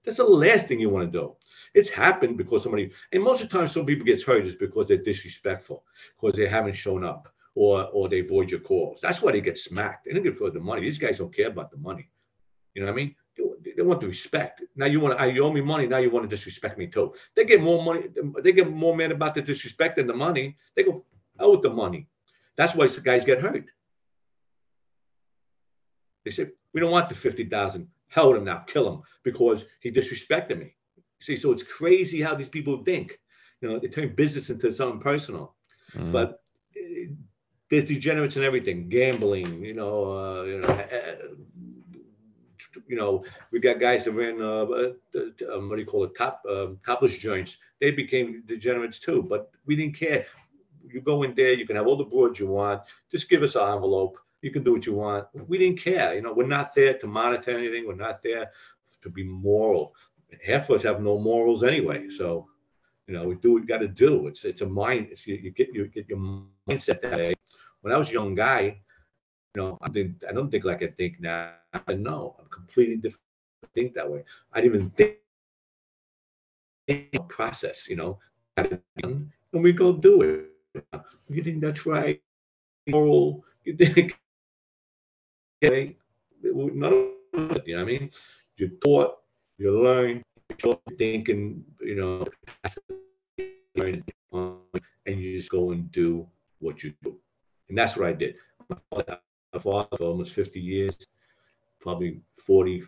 [0.03, 1.35] That's the last thing you want to do.
[1.73, 4.87] It's happened because somebody, and most of the time, some people get hurt is because
[4.87, 5.83] they're disrespectful,
[6.15, 9.01] because they haven't shown up, or or they avoid your calls.
[9.01, 10.05] That's why they get smacked.
[10.05, 10.81] They don't get for the money.
[10.81, 12.07] These guys don't care about the money.
[12.75, 13.15] You know what I mean?
[13.75, 14.63] They want the respect.
[14.75, 15.87] Now you want to, you owe me money.
[15.87, 17.13] Now you want to disrespect me too.
[17.35, 18.07] They get more money.
[18.43, 20.57] They get more mad about the disrespect than the money.
[20.75, 21.05] They go
[21.39, 22.07] out with the money.
[22.57, 23.65] That's why guys get hurt.
[26.23, 27.87] They say we don't want the fifty thousand.
[28.07, 28.59] Hell with him now.
[28.67, 30.75] Kill him because he disrespected me.
[31.19, 33.19] See, so it's crazy how these people think.
[33.61, 35.55] You know, they turn business into something personal.
[35.93, 36.11] Mm.
[36.11, 36.41] But
[36.77, 37.13] uh,
[37.69, 38.89] there's degenerates in everything.
[38.89, 39.63] Gambling.
[39.63, 40.17] You know.
[40.17, 40.67] Uh, you know.
[40.67, 41.15] Uh,
[42.87, 46.15] you know, we got guys that ran, uh, uh, um, what do you call it,
[46.15, 47.57] top um, topless joints.
[47.79, 50.25] They became degenerates too, but we didn't care.
[50.87, 52.81] You go in there, you can have all the boards you want.
[53.11, 54.17] Just give us an envelope.
[54.41, 55.27] You can do what you want.
[55.47, 56.13] We didn't care.
[56.13, 57.87] You know, we're not there to monitor anything.
[57.87, 58.51] We're not there
[59.01, 59.95] to be moral.
[60.45, 62.09] Half of us have no morals anyway.
[62.09, 62.47] So,
[63.07, 64.27] you know, we do what we got to do.
[64.27, 65.07] It's it's a mind.
[65.11, 66.19] It's you, you get you get your
[66.67, 67.33] mindset that way.
[67.81, 68.81] When I was a young guy,
[69.55, 71.51] you know, I think I don't think like I think now.
[71.89, 73.21] Know I'm completely different.
[73.63, 74.23] I think that way.
[74.53, 74.91] I didn't even
[76.87, 77.87] think process.
[77.89, 78.19] You know,
[78.57, 78.81] and
[79.51, 80.51] we go do it.
[81.29, 82.21] You think that's right?
[82.87, 83.43] Moral?
[83.63, 84.17] You think?
[85.63, 85.95] Okay.
[86.43, 88.11] You know what I mean?
[88.57, 89.17] You're taught,
[89.57, 90.21] you learn,
[90.63, 92.27] you're thinking, you know,
[93.77, 94.03] and
[95.07, 96.27] you just go and do
[96.59, 97.17] what you do.
[97.69, 98.35] And that's what I did.
[99.59, 100.97] For almost 50 years,
[101.79, 102.83] probably 40,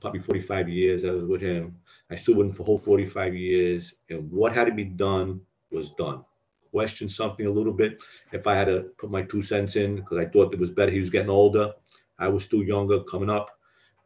[0.00, 1.76] probably 45 years I was with him.
[2.10, 3.94] I stood with him for whole 45 years.
[4.10, 6.24] And what had to be done was done.
[6.70, 8.02] Question something a little bit.
[8.32, 10.90] If I had to put my two cents in, because I thought it was better,
[10.90, 11.72] he was getting older.
[12.18, 13.50] I was still younger coming up.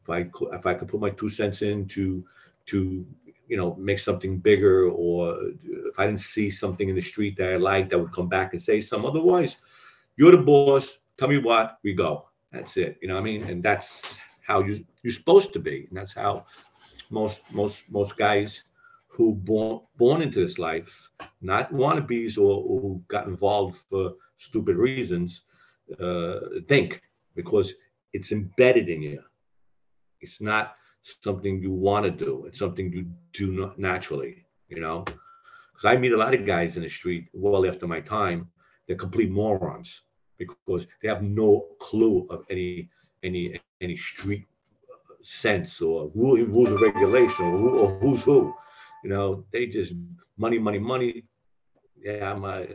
[0.02, 2.24] If I could, if I could put my two cents in to,
[2.66, 3.06] to
[3.48, 7.52] you know, make something bigger, or if I didn't see something in the street that
[7.52, 9.06] I liked, I would come back and say some.
[9.06, 9.56] Otherwise,
[10.16, 10.98] you're the boss.
[11.18, 12.28] Tell me what we go.
[12.52, 12.98] That's it.
[13.00, 13.44] You know what I mean?
[13.44, 15.86] And that's how you you're supposed to be.
[15.88, 16.44] And that's how
[17.10, 18.64] most most most guys
[19.08, 24.76] who born born into this life, not wannabes or, or who got involved for stupid
[24.76, 25.42] reasons,
[26.00, 27.00] uh, think
[27.34, 27.74] because
[28.12, 29.22] it's embedded in you.
[30.20, 32.46] It's not something you want to do.
[32.46, 35.04] It's something you do naturally, you know.
[35.04, 38.50] Because I meet a lot of guys in the street well after my time,
[38.86, 40.02] they're complete morons
[40.38, 42.88] because they have no clue of any
[43.22, 44.46] any any street
[45.22, 48.54] sense or rule, rules of regulation or, or, who's who.
[49.02, 49.94] You know, they just
[50.38, 51.24] money, money, money.
[52.00, 52.66] Yeah, I'm a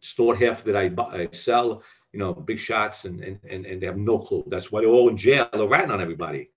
[0.00, 1.82] store half that I, buy, I sell.
[2.12, 4.44] You know, big shots, and, and and and they have no clue.
[4.46, 5.48] That's why they're all in jail.
[5.52, 6.50] They're ratting on everybody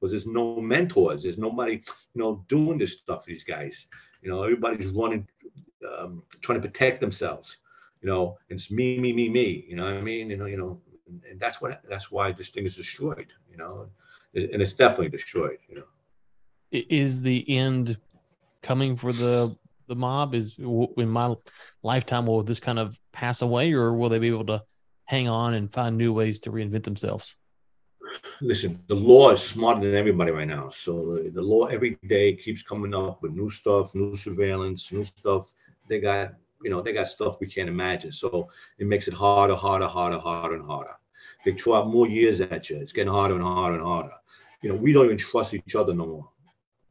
[0.00, 1.24] because there's no mentors.
[1.24, 1.82] There's nobody,
[2.14, 3.24] you know, doing this stuff.
[3.24, 3.88] for These guys,
[4.22, 5.26] you know, everybody's running,
[5.98, 7.58] um, trying to protect themselves
[8.00, 9.64] you know, it's me, me, me, me.
[9.68, 10.30] You know what I mean?
[10.30, 10.80] You know, you know,
[11.28, 13.32] and, that's what that's why this thing is destroyed.
[13.50, 13.88] You know,
[14.34, 15.58] and it's definitely destroyed.
[15.68, 15.84] You know,
[16.72, 17.98] is the end
[18.62, 20.34] coming for the the mob?
[20.34, 21.34] Is in my
[21.82, 24.62] lifetime will this kind of pass away, or will they be able to
[25.04, 27.36] hang on and find new ways to reinvent themselves?
[28.40, 30.70] Listen, the law is smarter than everybody right now.
[30.70, 35.04] So uh, the law every day keeps coming up with new stuff, new surveillance, new
[35.04, 35.52] stuff.
[35.88, 38.12] They got you know, they got stuff we can't imagine.
[38.12, 40.96] So it makes it harder, harder, harder, harder, and harder.
[41.44, 42.76] They throw out more years at you.
[42.76, 44.12] It's getting harder and harder and harder.
[44.62, 46.30] You know, we don't even trust each other no more.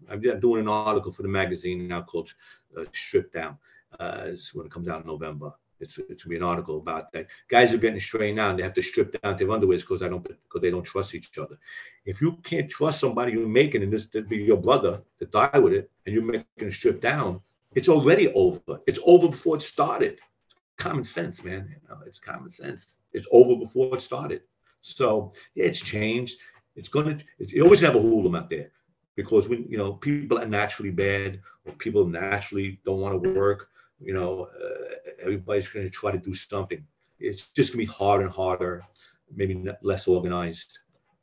[0.10, 2.34] I'm doing an article for the magazine now called
[2.78, 3.58] uh, Strip Down.
[3.98, 5.52] Uh, when it comes out in November.
[5.80, 7.28] It's it's gonna be an article about that.
[7.50, 8.58] Guys are getting straightened out.
[8.58, 11.38] They have to strip down their underwears because I don't because they don't trust each
[11.40, 11.58] other.
[12.06, 15.58] If you can't trust somebody you're making, and this to be your brother to die
[15.58, 17.42] with it, and you're making a strip down,
[17.76, 18.82] it's already over.
[18.88, 20.20] It's over before it started.
[20.78, 21.68] common sense, man.
[21.70, 22.96] You know, it's common sense.
[23.14, 24.42] It's over before it started.
[24.82, 26.40] So yeah, it's changed.
[26.76, 27.18] It's gonna.
[27.38, 28.72] It's, you always have a hoodlum out there
[29.16, 33.70] because when you know people are naturally bad or people naturally don't want to work,
[34.00, 36.84] you know, uh, everybody's to try to do something.
[37.20, 38.84] It's just to be harder and harder,
[39.36, 40.80] maybe less organized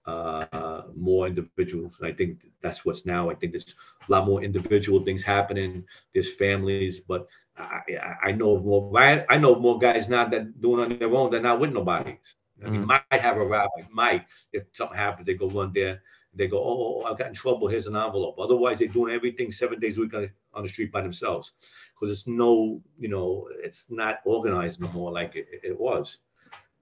[0.07, 1.99] uh, more individuals.
[1.99, 3.31] And I think that's what's now.
[3.31, 3.75] I think there's
[4.09, 5.85] a lot more individual things happening.
[6.15, 7.81] There's families, but I,
[8.23, 8.99] I know of more.
[8.99, 11.31] I know more guys now that doing on their own.
[11.31, 12.19] They're not with nobody.
[12.65, 12.87] I mean, mm-hmm.
[13.11, 13.83] might have a rabbi.
[13.91, 16.03] Might if something happens, they go run there.
[16.35, 17.67] They go, oh, I got in trouble.
[17.67, 18.37] Here's an envelope.
[18.39, 21.55] Otherwise, they're doing everything seven days a week on, on the street by themselves
[21.95, 26.19] because it's no, you know, it's not organized no more like it, it was.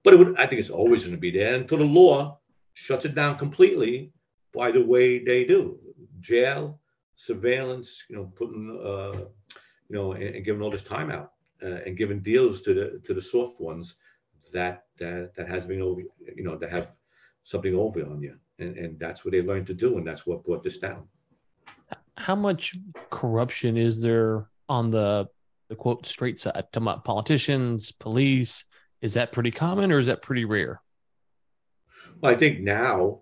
[0.03, 2.39] But it would, I think it's always going to be there until the law
[2.75, 4.11] shuts it down completely
[4.53, 5.79] by the way they do
[6.19, 6.79] jail,
[7.15, 9.25] surveillance, you know, putting, uh,
[9.89, 12.99] you know, and, and, giving all this time out uh, and giving deals to the
[13.03, 13.95] to the soft ones
[14.53, 16.01] that that that has been over,
[16.35, 16.91] you know, that have
[17.43, 20.43] something over on you, and and that's what they learned to do, and that's what
[20.43, 21.03] brought this down.
[22.17, 22.75] How much
[23.09, 25.27] corruption is there on the
[25.69, 26.53] the quote straight side?
[26.71, 28.65] Talking about politicians, police,
[29.01, 30.81] is that pretty common or is that pretty rare?
[32.21, 33.19] Well, I think now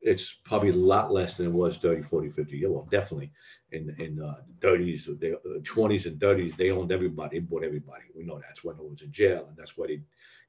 [0.00, 2.70] it's probably a lot less than it was 30, 40, 50 years.
[2.70, 3.32] Well, definitely
[3.72, 8.04] in in uh, 30s, the 20s and 30s, they owned everybody, bought everybody.
[8.14, 10.00] We know that's when it was in jail, and that's why they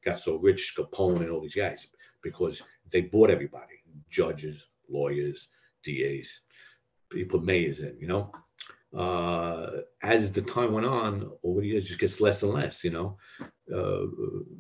[0.04, 1.88] got so rich, Capone and all these guys,
[2.22, 5.50] because they bought everybody, judges, lawyers,
[5.84, 6.42] DAs,
[7.10, 8.32] people mayors in, you know.
[8.96, 12.92] Uh, as the time went on, over the years, just gets less and less, you
[12.92, 13.18] know.
[13.74, 14.06] Uh,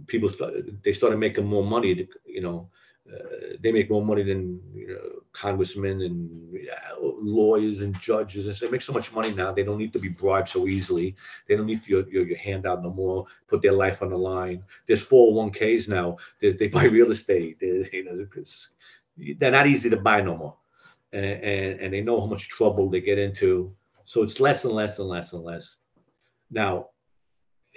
[0.07, 2.69] people, st- they started making more money, to, you know,
[3.13, 6.57] uh, they make more money than you know, congressmen and
[7.21, 8.47] lawyers and judges.
[8.47, 9.51] And so they make so much money now.
[9.51, 11.15] They don't need to be bribed so easily.
[11.47, 13.25] They don't need your, your, your handout no more.
[13.47, 14.63] Put their life on the line.
[14.87, 16.17] There's 401ks now.
[16.41, 17.59] They, they buy real estate.
[17.59, 18.25] They, you know,
[19.37, 20.55] they're not easy to buy no more.
[21.13, 23.73] And, and, and they know how much trouble they get into.
[24.05, 25.77] So it's less and less and less and less.
[26.49, 26.89] Now,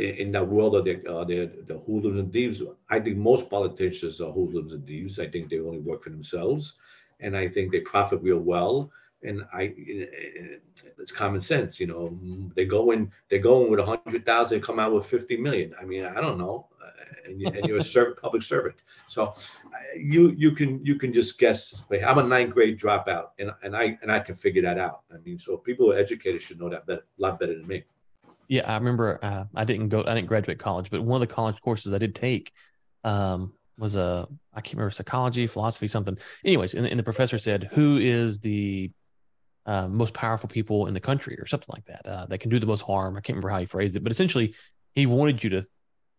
[0.00, 4.20] in that world of the, uh, the the hoodlums and thieves, I think most politicians
[4.20, 5.18] are hoodlums and thieves.
[5.18, 6.74] I think they only work for themselves,
[7.20, 8.90] and I think they profit real well.
[9.22, 10.56] And I, uh,
[10.98, 12.18] it's common sense, you know.
[12.56, 15.74] They go in, they go in with a hundred thousand, come out with fifty million.
[15.80, 16.90] I mean, I don't know, uh,
[17.26, 18.76] and, you, and you're a servant, public servant,
[19.08, 19.34] so uh,
[19.94, 21.82] you you can you can just guess.
[21.90, 25.02] I'm a ninth grade dropout, and and I and I can figure that out.
[25.12, 27.66] I mean, so people who are educated should know that better, a lot better than
[27.66, 27.84] me.
[28.50, 31.32] Yeah, I remember uh, I didn't go, I didn't graduate college, but one of the
[31.32, 32.50] college courses I did take
[33.04, 36.18] um, was a, I can't remember psychology, philosophy, something.
[36.44, 38.90] Anyways, and, and the professor said, "Who is the
[39.66, 42.58] uh, most powerful people in the country, or something like that, uh, that can do
[42.58, 44.52] the most harm?" I can't remember how he phrased it, but essentially,
[44.96, 45.64] he wanted you to.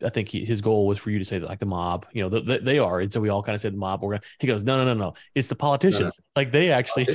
[0.02, 2.24] I think he, his goal was for you to say that, like the mob, you
[2.24, 4.02] know, the, the, they are, and so we all kind of said mob.
[4.02, 6.00] We're gonna, he goes, no, no, no, no, it's the politicians.
[6.00, 6.42] No, no.
[6.42, 7.08] Like they actually,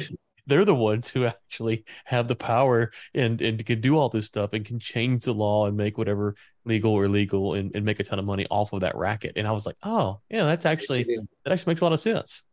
[0.47, 4.53] they're the ones who actually have the power and and can do all this stuff
[4.53, 8.05] and can change the law and make whatever legal or illegal and, and make a
[8.05, 9.33] ton of money off of that racket.
[9.37, 11.05] And I was like, oh yeah, that's actually
[11.45, 12.45] that actually makes a lot of sense.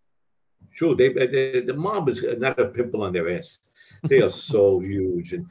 [0.71, 3.59] Sure, they, they the mob is not a pimple on their ass.
[4.03, 5.47] They are so huge and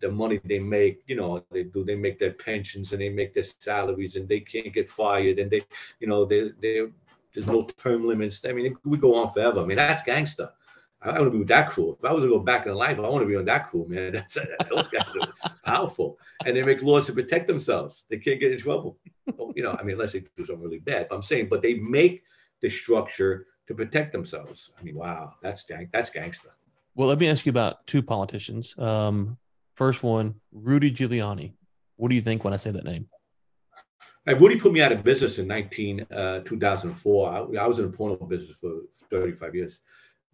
[0.00, 3.34] the money they make, you know, they do they make their pensions and they make
[3.34, 5.62] their salaries and they can't get fired and they,
[6.00, 6.86] you know, they they
[7.32, 8.44] there's no term limits.
[8.44, 9.60] I mean, we go on forever.
[9.60, 10.50] I mean, that's gangster.
[11.02, 11.96] I want to be with that crew.
[11.98, 13.86] If I was to go back in life, I want to be on that crew,
[13.88, 14.12] man.
[14.12, 14.36] That's
[14.68, 18.04] those guys are powerful, and they make laws to protect themselves.
[18.10, 18.98] They can't get in trouble.
[19.54, 21.06] You know, I mean, unless they do something really bad.
[21.10, 22.22] I'm saying, but they make
[22.60, 24.72] the structure to protect themselves.
[24.78, 26.50] I mean, wow, that's gang, that's gangster.
[26.94, 28.76] Well, let me ask you about two politicians.
[28.78, 29.38] Um,
[29.76, 31.52] first one, Rudy Giuliani.
[31.96, 33.08] What do you think when I say that name?
[34.26, 37.32] Hey, Rudy put me out of business in 19, uh, 2004.
[37.32, 39.80] I, I was in the porno business for 35 years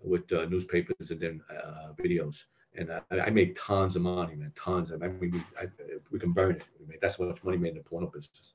[0.02, 2.44] with uh, newspapers and then uh, videos.
[2.74, 4.90] And uh, I made tons of money, man, tons.
[4.90, 5.66] Of, I mean, we, I,
[6.10, 6.64] we can burn it.
[7.00, 8.54] That's how much money made in the porno business.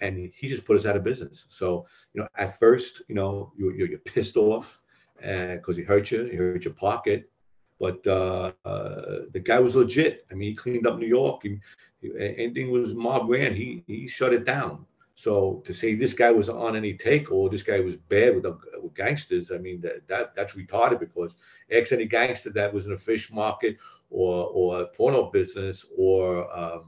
[0.00, 1.46] And he just put us out of business.
[1.48, 4.80] So, you know, at first, you know, you're, you're, pissed off
[5.20, 7.30] because he hurt you, he hurt your pocket.
[7.78, 10.26] But uh, uh, the guy was legit.
[10.30, 11.42] I mean, he cleaned up New York.
[11.42, 11.58] He,
[12.00, 14.86] he, anything was mob ran, he he shut it down.
[15.22, 18.42] So to say this guy was on any take or this guy was bad with,
[18.42, 21.36] the, with gangsters, I mean that, that that's retarded because
[21.70, 23.76] ex any gangster that was in a fish market
[24.10, 26.86] or or porno business or um,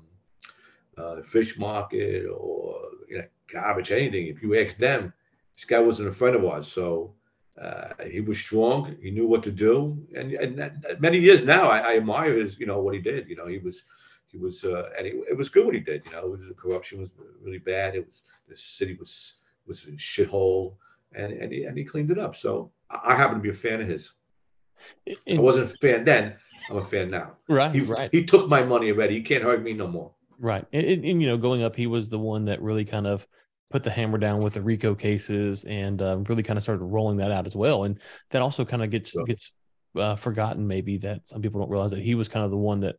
[1.23, 4.27] fish market or you know, garbage anything.
[4.27, 5.13] If you ask them,
[5.55, 6.67] this guy wasn't a friend of ours.
[6.67, 7.15] So
[7.63, 8.97] uh, he was strong.
[9.01, 12.67] He knew what to do, and, and many years now, I, I admire his you
[12.67, 13.29] know what he did.
[13.29, 13.85] You know he was
[14.35, 16.03] he was uh, and it, it, was good what he did.
[16.07, 17.95] You know, was, the corruption was really bad.
[17.95, 19.35] It was the city was
[19.67, 20.75] was a shithole,
[21.15, 22.35] and and he, and he cleaned it up.
[22.35, 24.13] So I, happen to be a fan of his.
[25.09, 26.35] I wasn't a fan then.
[26.69, 27.37] I'm a fan now.
[27.49, 28.11] Right, he, right.
[28.13, 29.15] He took my money already.
[29.15, 30.11] He can't hurt me no more.
[30.41, 33.07] Right, and, and, and, you know, going up, he was the one that really kind
[33.07, 33.27] of
[33.71, 37.19] put the hammer down with the RICO cases and um, really kind of started rolling
[37.19, 37.85] that out as well.
[37.85, 39.25] And that also kind of gets sure.
[39.25, 39.53] gets
[39.97, 42.81] uh, forgotten, maybe that some people don't realize that he was kind of the one
[42.81, 42.97] that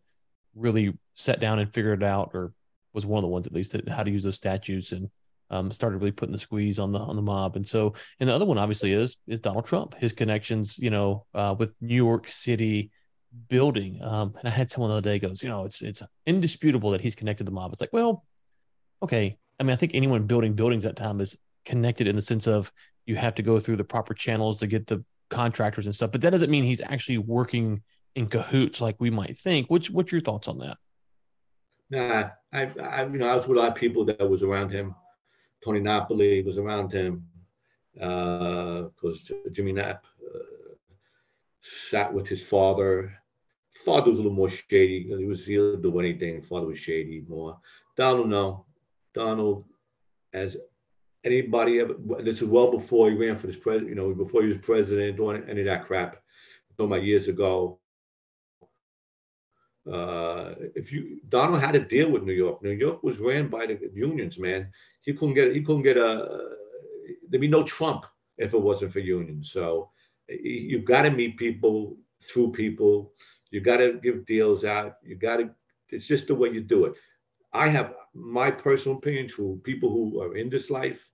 [0.56, 2.54] really sat down and figured it out, or
[2.94, 5.10] was one of the ones at least that how to use those statutes and
[5.52, 7.56] um, started really putting the squeeze on the on the mob.
[7.56, 11.26] And so, and the other one obviously is is Donald Trump, his connections, you know,
[11.34, 12.89] uh, with New York City
[13.50, 14.00] building.
[14.02, 17.02] Um, and I had someone the other day goes, you know, it's it's indisputable that
[17.02, 17.72] he's connected to the mob.
[17.72, 18.26] It's like, well,
[19.04, 19.38] okay.
[19.60, 22.72] I mean, I think anyone building buildings that time is connected in the sense of
[23.06, 26.22] you have to go through the proper channels to get the contractors and stuff, but
[26.22, 27.82] that doesn't mean he's actually working
[28.15, 29.69] in cahoots like we might think.
[29.69, 30.78] What's what's your thoughts on that?
[31.89, 34.71] Nah, I, I you know I was with a lot of people that was around
[34.71, 34.95] him.
[35.63, 37.28] Tony Napoli was around him
[37.93, 40.73] because uh, Jimmy Nap uh,
[41.62, 43.13] sat with his father.
[43.73, 45.04] Father was a little more shady.
[45.04, 46.41] He was he didn't do anything.
[46.41, 47.60] Father was shady more.
[47.97, 48.65] Donald, no.
[49.13, 49.65] Donald,
[50.34, 50.58] as
[51.23, 53.89] anybody ever, this is well before he ran for this president.
[53.89, 56.17] You know, before he was president, doing any of that crap.
[56.78, 57.80] Talking about years ago.
[59.91, 62.62] Uh, if you Donald had to deal with New York.
[62.63, 64.72] New York was ran by the unions, man.
[65.01, 66.55] He couldn't get he couldn't get a
[67.30, 68.05] there'd be no Trump
[68.38, 69.51] if it wasn't for unions.
[69.51, 69.91] So
[70.28, 73.14] you got to meet people through people.
[73.51, 74.95] You got to give deals out.
[75.03, 75.49] You got to.
[75.89, 76.93] It's just the way you do it.
[77.53, 81.10] I have my personal opinion to people who are in this life.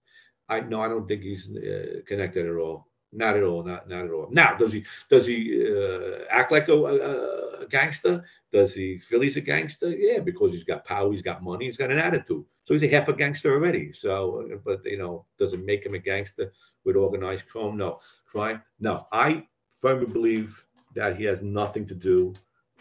[0.49, 2.90] I no, I don't think he's uh, connected at all.
[3.13, 3.63] Not at all.
[3.63, 4.29] Not not at all.
[4.31, 8.23] Now, does he does he uh, act like a, a, a, gangster?
[8.53, 9.89] Does he feel he's a gangster?
[9.89, 12.45] Yeah, because he's got power, he's got money, he's got an attitude.
[12.63, 13.91] So he's a half a gangster already.
[13.91, 16.53] So, but you know, does it make him a gangster
[16.85, 17.77] with organized crime?
[17.77, 18.61] No, crime.
[18.79, 22.33] No, I firmly believe that he has nothing to do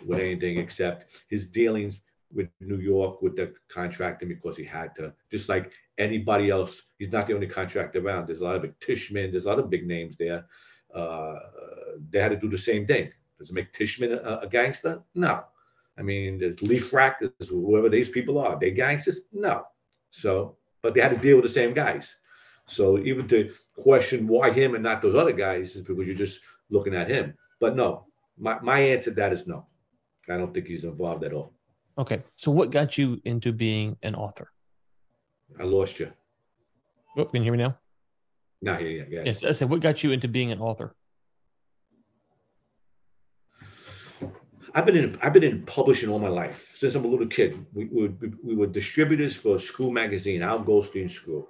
[0.06, 2.00] with anything except his dealings
[2.32, 5.12] with New York with the contracting because he had to.
[5.30, 8.26] Just like anybody else, he's not the only contractor around.
[8.26, 9.30] There's a lot of big Tishman.
[9.30, 10.46] There's a lot of big names there.
[10.94, 11.36] Uh,
[12.10, 13.12] they had to do the same thing.
[13.38, 15.02] Does it make Tishman a, a gangster?
[15.14, 15.44] No.
[15.98, 18.58] I mean, there's LeFrak, there's whoever these people are.
[18.58, 19.20] They gangsters?
[19.32, 19.66] No.
[20.10, 22.16] So, but they had to deal with the same guys.
[22.66, 26.40] So even to question why him and not those other guys is because you're just
[26.70, 27.34] looking at him.
[27.60, 28.06] But no,
[28.38, 29.66] my, my answer to that is no.
[30.28, 31.52] I don't think he's involved at all.
[31.98, 32.22] Okay.
[32.36, 34.52] So what got you into being an author?
[35.58, 36.12] I lost you.
[37.16, 37.76] Oh, can you hear me now?
[38.62, 39.22] No, yeah, yeah, yeah.
[39.26, 39.44] Yes.
[39.44, 40.94] I said, what got you into being an author?
[44.74, 47.66] I've been in I've been in publishing all my life since I'm a little kid.
[47.72, 48.08] We, we,
[48.42, 51.48] we were distributors for a Screw magazine, Al Goldstein Screw,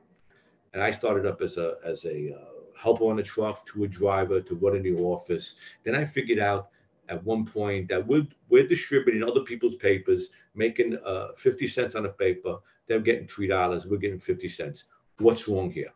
[0.73, 3.89] and I started up as a as a uh, helper on the truck to a
[3.89, 5.57] driver to running the office.
[5.85, 6.71] Then I figured out
[7.11, 12.07] at one point that we're, we're distributing other people's papers, making uh, 50 cents on
[12.07, 12.57] a paper.
[12.87, 13.87] They're getting $3.
[13.87, 14.85] We're getting 50 cents.
[15.19, 15.91] What's wrong here?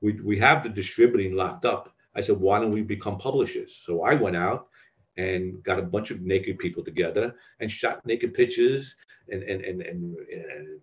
[0.00, 1.94] We, we have the distributing locked up.
[2.16, 3.74] I said, why don't we become publishers?
[3.74, 4.68] So I went out
[5.16, 8.96] and got a bunch of naked people together and shot naked pictures
[9.30, 10.80] and, and, and, and, and,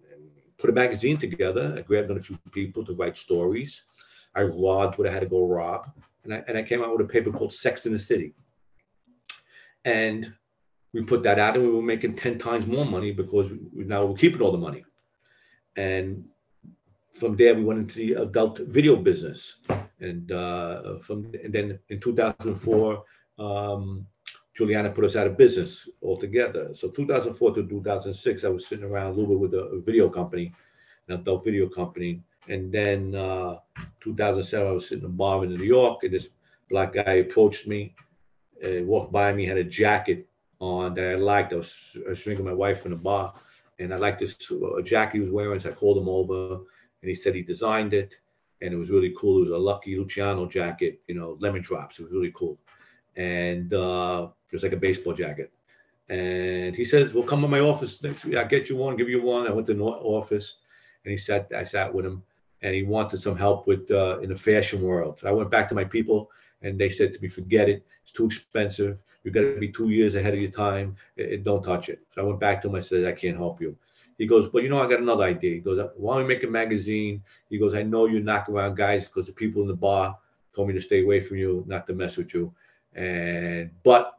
[0.57, 1.73] put a magazine together.
[1.75, 3.81] I grabbed on a few people to write stories.
[4.35, 5.91] I robbed what I had to go rob.
[6.23, 8.35] And I, and I came out with a paper called Sex in the City.
[9.85, 10.33] And
[10.93, 14.05] we put that out and we were making 10 times more money because we, now
[14.05, 14.83] we're keeping all the money.
[15.75, 16.25] And
[17.15, 19.57] from there, we went into the adult video business.
[19.99, 23.03] And uh, from and then in 2004,
[23.39, 24.05] um,
[24.57, 26.73] Giuliani put us out of business altogether.
[26.73, 30.51] So 2004 to 2006, I was sitting around a little bit with a, video company,
[31.07, 32.21] an adult video company.
[32.49, 33.57] And then uh,
[34.01, 36.29] 2007, I was sitting in a bar in New York, and this
[36.69, 37.93] black guy approached me,
[38.65, 40.27] uh, walked by me, had a jacket
[40.59, 41.53] on that I liked.
[41.53, 43.33] I was, I was drinking my wife in a bar,
[43.79, 45.59] and I liked this uh, jacket he was wearing.
[45.59, 46.53] So I called him over,
[47.01, 48.15] and he said he designed it,
[48.61, 49.37] and it was really cool.
[49.37, 51.99] It was a Lucky Luciano jacket, you know, lemon drops.
[51.99, 52.59] It was really cool,
[53.15, 55.51] and uh, it was like a baseball jacket.
[56.09, 58.35] And he says, "Well, come to my office next week.
[58.35, 60.57] I'll get you one, give you one." I went to the office,
[61.03, 61.49] and he sat.
[61.55, 62.23] I sat with him,
[62.61, 65.19] and he wanted some help with uh, in the fashion world.
[65.19, 66.29] So I went back to my people,
[66.61, 67.85] and they said to me, "Forget it.
[68.03, 68.97] It's too expensive.
[69.23, 70.95] You got to be two years ahead of your time.
[71.15, 72.75] It, it, don't touch it." So I went back to him.
[72.75, 73.75] I said, "I can't help you."
[74.17, 76.43] He goes, "But you know, I got another idea." He goes, "Why don't we make
[76.43, 79.75] a magazine?" He goes, "I know you knock around guys because the people in the
[79.75, 80.17] bar
[80.55, 82.53] told me to stay away from you, not to mess with you,
[82.93, 84.17] and but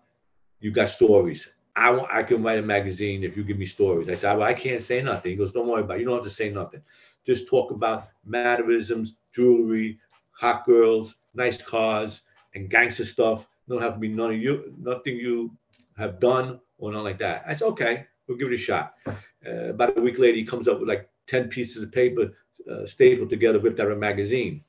[0.60, 4.06] you got stories." I, I can write a magazine if you give me stories.
[4.06, 5.30] I said, well, I can't say nothing.
[5.30, 6.00] He goes, don't worry about it.
[6.00, 6.82] You don't have to say nothing
[7.24, 9.98] just talk about mannerisms, jewelry,
[10.32, 12.22] hot girls, nice cars,
[12.54, 13.48] and gangster stuff.
[13.68, 15.56] Don't have to be none of you, nothing you
[15.96, 17.44] have done or nothing like that.
[17.46, 18.94] I said, okay, we'll give it a shot.
[19.06, 22.32] Uh, about a week later, he comes up with like 10 pieces of paper
[22.70, 24.62] uh, stapled together, ripped out of a magazine.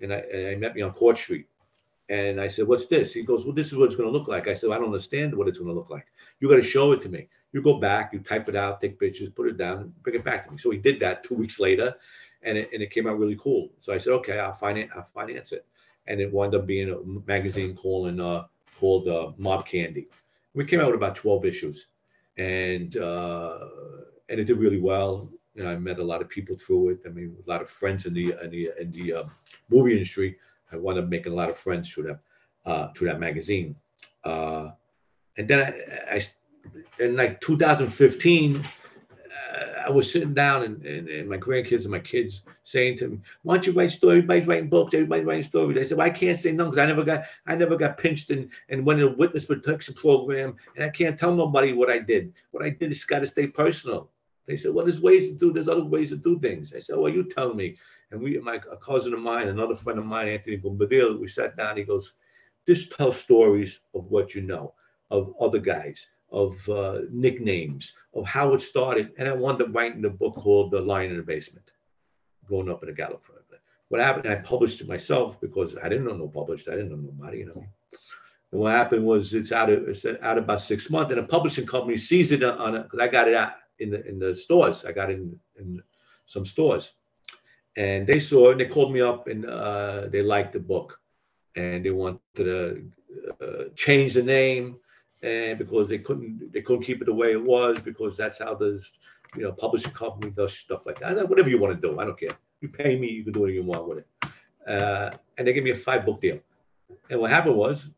[0.00, 1.46] And, I, and I met me on Court Street.
[2.08, 3.12] And I said, What's this?
[3.12, 4.48] He goes, Well, this is what it's going to look like.
[4.48, 6.06] I said, I don't understand what it's going to look like.
[6.40, 7.28] You got to show it to me.
[7.52, 10.44] You go back, you type it out, take pictures, put it down, bring it back
[10.46, 10.58] to me.
[10.58, 11.94] So he did that two weeks later,
[12.42, 13.70] and it, and it came out really cool.
[13.80, 15.66] So I said, okay, I'll finance, I'll finance it,
[16.08, 18.44] and it wound up being a magazine called uh,
[18.80, 20.08] called uh, Mob Candy.
[20.54, 21.86] We came out with about 12 issues,
[22.36, 23.58] and uh,
[24.28, 25.30] and it did really well.
[25.54, 26.98] You know, I met a lot of people through it.
[27.06, 29.24] I mean, a lot of friends in the in the in the uh,
[29.70, 30.36] movie industry.
[30.72, 32.20] I wound up making a lot of friends through that
[32.66, 33.76] uh, through that magazine.
[34.24, 34.70] Uh,
[35.36, 36.20] and then I, I
[36.98, 38.62] in like 2015, uh,
[39.88, 43.20] I was sitting down and, and, and, my grandkids and my kids saying to me,
[43.42, 44.18] "Why don't you write stories?
[44.18, 44.92] Everybody's writing books.
[44.92, 47.54] Everybody's writing stories." I said, well, "I can't say no because I never got I
[47.54, 51.34] never got pinched and and went in a witness protection program, and I can't tell
[51.34, 52.34] nobody what I did.
[52.50, 54.10] What I did is got to stay personal."
[54.44, 55.52] They said, "Well, there's ways to do.
[55.52, 57.76] There's other ways to do things." I said, "Well, you tell me."
[58.10, 61.56] And we, my a cousin of mine, another friend of mine, Anthony Bombadil, we sat
[61.56, 61.78] down.
[61.78, 62.12] He goes,
[62.66, 64.74] "Just tell stories of what you know
[65.10, 69.12] of other guys." Of uh, nicknames, of how it started.
[69.18, 71.72] And I wound up writing a book called The Lion in the Basement,
[72.48, 73.24] going up in a Gallup.
[73.88, 76.68] What happened, I published it myself because I didn't know no published.
[76.68, 77.64] I didn't know nobody, you know.
[78.52, 81.66] And what happened was it's out of it's out about six months, and a publishing
[81.66, 84.84] company sees it on it because I got it out in the in the stores.
[84.84, 85.82] I got it in, in
[86.26, 86.92] some stores,
[87.76, 91.00] and they saw it and they called me up and uh, they liked the book,
[91.56, 92.90] and they wanted to
[93.40, 94.76] uh, change the name
[95.22, 98.54] and because they couldn't they couldn't keep it the way it was because that's how
[98.54, 98.80] the
[99.36, 101.28] you know publishing company does stuff like that.
[101.28, 102.36] Whatever you want to do, I don't care.
[102.60, 104.06] You pay me, you can do whatever you want with it.
[104.66, 106.38] Uh, and they gave me a five book deal.
[107.10, 107.90] And what happened was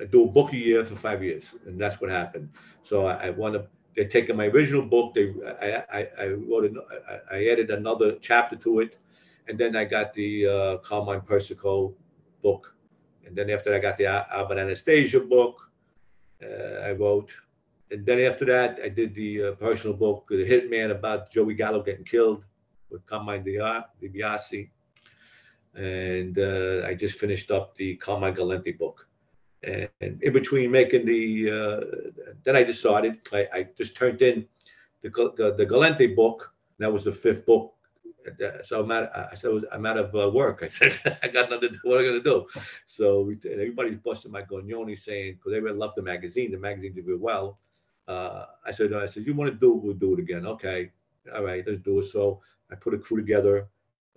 [0.00, 2.50] I do a book a year for five years, and that's what happened.
[2.82, 5.14] So I, I wound up they're taking my original book.
[5.14, 8.96] They I I, I wrote an, I, I added another chapter to it,
[9.48, 11.94] and then I got the uh, Carmine Persico
[12.42, 12.74] book,
[13.26, 15.69] and then after I got the Albert Anastasia book,
[16.42, 17.32] I wrote,
[17.90, 21.82] and then after that I did the uh, personal book, The Hitman about Joey Gallo
[21.82, 22.44] getting killed
[22.90, 24.68] with Carmine DiBiase,
[25.74, 29.06] and uh, I just finished up the Carmine Galante book.
[29.62, 34.46] And in between making the, uh, then I decided I, I, just turned in
[35.02, 35.10] the
[35.58, 36.52] the Galante book.
[36.78, 37.74] That was the fifth book.
[38.62, 39.10] So I'm out.
[39.14, 40.60] I said I'm out of uh, work.
[40.62, 41.78] I said I got nothing.
[41.82, 42.46] What am I gonna do?
[42.86, 46.50] So we, everybody's busting my gognoni saying because really loved the magazine.
[46.50, 47.58] The magazine did really well.
[48.08, 50.46] Uh, I said I said you want to do it, we'll do it again.
[50.46, 50.90] Okay,
[51.34, 52.04] all right, let's do it.
[52.04, 52.40] So
[52.70, 53.68] I put a crew together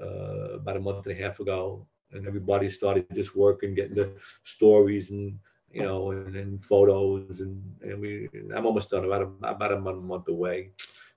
[0.01, 4.11] uh, about a month and a half ago, and everybody started just working, getting the
[4.43, 5.37] stories and
[5.73, 8.29] you know, and, and photos, and and we.
[8.55, 9.05] I'm almost done.
[9.05, 10.71] About a, about a month, month away,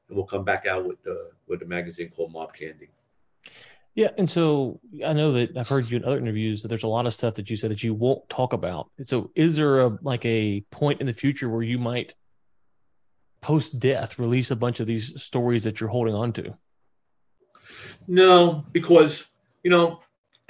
[0.09, 2.89] and we'll come back out with the with the magazine called Mob Candy.
[3.95, 6.89] Yeah, and so I know that I've heard you in other interviews that there's a
[6.89, 8.91] lot of stuff that you said that you won't talk about.
[9.03, 12.15] So, is there a like a point in the future where you might
[13.41, 16.55] post death release a bunch of these stories that you're holding on to?
[18.07, 19.27] No, because
[19.63, 20.01] you know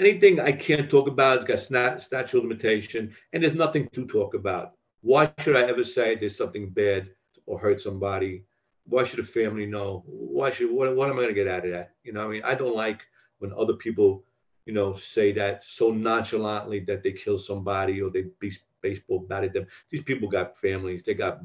[0.01, 4.73] anything I can't talk about has got statute limitation, and there's nothing to talk about.
[5.03, 7.11] Why should I ever say there's something bad
[7.47, 8.43] or hurt somebody?
[8.89, 10.05] Why should a family know?
[10.07, 11.93] Why should what, what am I going to get out of that?
[12.05, 13.03] You know, I mean, I don't like
[13.39, 14.25] when other people,
[14.65, 19.53] you know, say that so nonchalantly that they kill somebody or they be baseball batted
[19.53, 19.67] them.
[19.91, 21.03] These people got families.
[21.03, 21.41] They got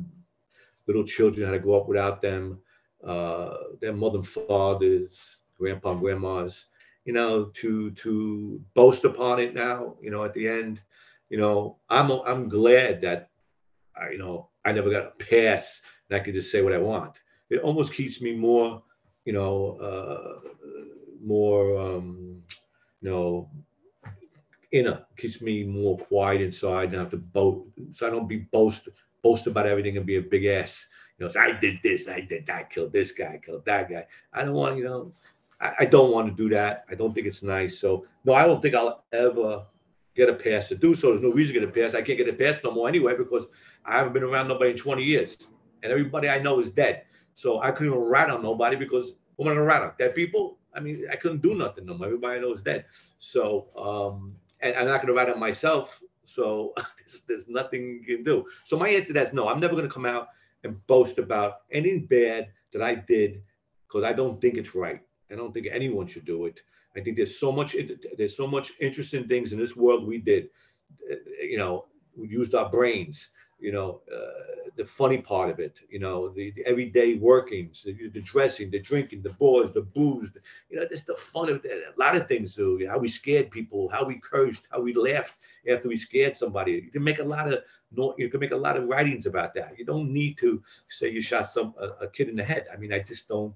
[0.88, 2.60] little children had to grow up without them.
[3.04, 6.68] Uh, their mother and fathers, grandpa and grandmas
[7.06, 10.82] you know, to to boast upon it now, you know, at the end,
[11.30, 13.30] you know, I'm I'm glad that
[13.96, 16.78] I, you know, I never got a pass and I could just say what I
[16.78, 17.20] want.
[17.52, 18.82] It almost keeps me more,
[19.26, 20.50] you know, uh,
[21.24, 22.42] more, um,
[23.02, 23.50] you know,
[24.72, 28.88] inner, keeps me more quiet inside have to boast, so I don't be boast
[29.22, 30.88] boast about everything and be a big ass.
[31.20, 34.08] You know, I did this, I did that, killed this guy, killed that guy.
[34.34, 35.12] I don't want, you know,
[35.60, 36.86] I, I don't want to do that.
[36.90, 37.78] I don't think it's nice.
[37.78, 39.66] So no, I don't think I'll ever
[40.16, 41.10] get a pass to do so.
[41.10, 41.94] There's no reason to get a pass.
[41.94, 43.48] I can't get a pass no more anyway because
[43.86, 45.38] I haven't been around nobody in 20 years,
[45.84, 47.04] and everybody I know is dead.
[47.42, 49.94] So I couldn't even rat on nobody because what am I gonna rat on?
[49.98, 50.60] Dead people?
[50.76, 52.06] I mean, I couldn't do nothing no more.
[52.06, 52.86] Everybody knows dead.
[53.18, 56.04] So um, and I'm not gonna rat on myself.
[56.24, 58.46] So there's, there's nothing you can do.
[58.64, 59.48] So my answer to that is no.
[59.48, 60.28] I'm never gonna come out
[60.64, 63.42] and boast about anything bad that I did
[63.88, 65.02] because I don't think it's right.
[65.32, 66.60] I don't think anyone should do it.
[66.96, 67.76] I think there's so much
[68.20, 70.50] there's so much interesting things in this world we did.
[71.12, 71.86] Uh, you know,
[72.16, 73.32] we used our brains.
[73.62, 75.80] You know, uh, the funny part of it.
[75.90, 80.32] You know, the, the everyday workings, the, the, dressing, the drinking, the boys, the booze.
[80.70, 81.84] You know, just the fun of it.
[81.96, 82.56] A lot of things.
[82.56, 82.78] Too.
[82.80, 85.36] You know, how we scared people, how we cursed, how we laughed
[85.70, 86.72] after we scared somebody.
[86.74, 87.64] You can make a lot of
[88.18, 89.78] you can make a lot of writings about that.
[89.78, 92.66] You don't need to say you shot some a, a kid in the head.
[92.74, 93.54] I mean, I just don't.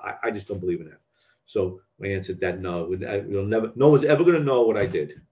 [0.00, 1.00] I, I just don't believe in that.
[1.46, 2.92] So my answer to that no.
[2.92, 3.72] You'll never.
[3.74, 5.22] No one's ever going to know what I did.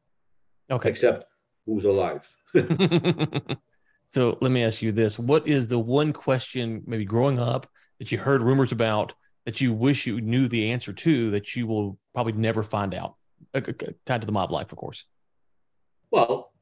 [0.71, 0.89] Okay.
[0.89, 1.27] Except
[1.67, 2.27] who's alive.
[4.07, 7.67] so let me ask you this: What is the one question, maybe growing up,
[7.99, 9.15] that you heard rumors about
[9.47, 13.17] that you wish you knew the answer to that you will probably never find out?
[13.53, 13.61] Uh,
[14.05, 15.05] tied to the mob life, of course.
[16.11, 16.53] Well,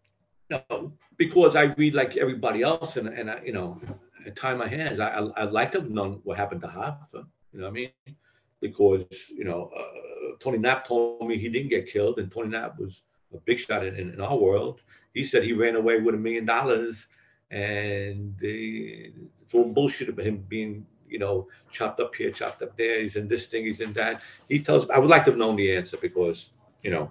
[0.50, 3.80] no, because I read like everybody else, and and I, you know,
[4.26, 5.00] I tie my hands.
[5.00, 7.26] I I, would like to have known what happened to Hoffa.
[7.52, 8.16] You know what I mean?
[8.62, 12.78] because you know uh, Tony Nap told me he didn't get killed, and Tony Nap
[12.78, 13.02] was
[13.34, 14.80] a big shot in, in, our world.
[15.12, 17.08] He said he ran away with a million dollars,
[17.52, 22.76] and they, it's all bullshit about him being you know chopped up here, chopped up
[22.76, 23.02] there.
[23.02, 24.22] He's in this thing, he's in that.
[24.48, 24.88] He tells.
[24.90, 26.50] I would like to have known the answer because
[26.82, 27.10] you know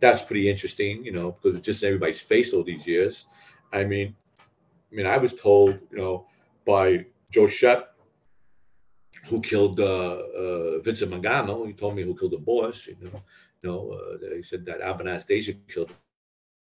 [0.00, 1.04] that's pretty interesting.
[1.04, 3.26] You know because it's just everybody's face all these years.
[3.72, 4.14] I mean,
[4.92, 6.26] I mean, I was told you know
[6.66, 7.94] by Joe Shep
[9.28, 11.66] who killed uh, uh, Vincent Mangano.
[11.66, 12.86] He told me who killed the boss.
[12.86, 13.20] You know,
[13.62, 15.90] you know uh, he said that Albert Anastasia killed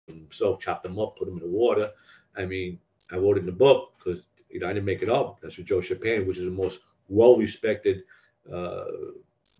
[0.07, 1.89] himself, chopped him up, put him in the water.
[2.37, 2.79] I mean,
[3.11, 5.39] I wrote in the book because you know I didn't make it up.
[5.41, 8.03] That's what Joe Trapani, which is the most well-respected
[8.51, 8.85] uh,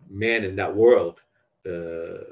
[0.08, 1.20] man in that world.
[1.64, 2.22] Uh,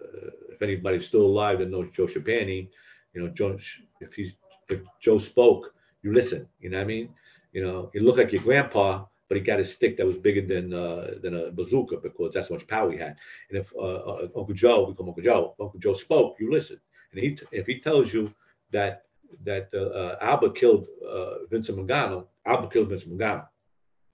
[0.50, 2.68] if anybody's still alive that knows Joe Trapani,
[3.12, 3.58] you know, Joe,
[4.00, 4.34] if he's
[4.68, 6.48] if Joe spoke, you listen.
[6.60, 7.08] You know what I mean?
[7.52, 10.42] You know, he looked like your grandpa, but he got a stick that was bigger
[10.46, 13.16] than uh, than a bazooka because that's how much power he had.
[13.48, 16.80] And if uh, uh, Uncle Joe, we call Uncle Joe, Uncle Joe spoke, you listen.
[17.12, 18.34] And he, if he tells you
[18.72, 19.03] that
[19.44, 23.46] that uh, uh Albert killed uh, Vincent Mangano, Albert killed Vincent Mangano.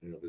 [0.01, 0.19] You know,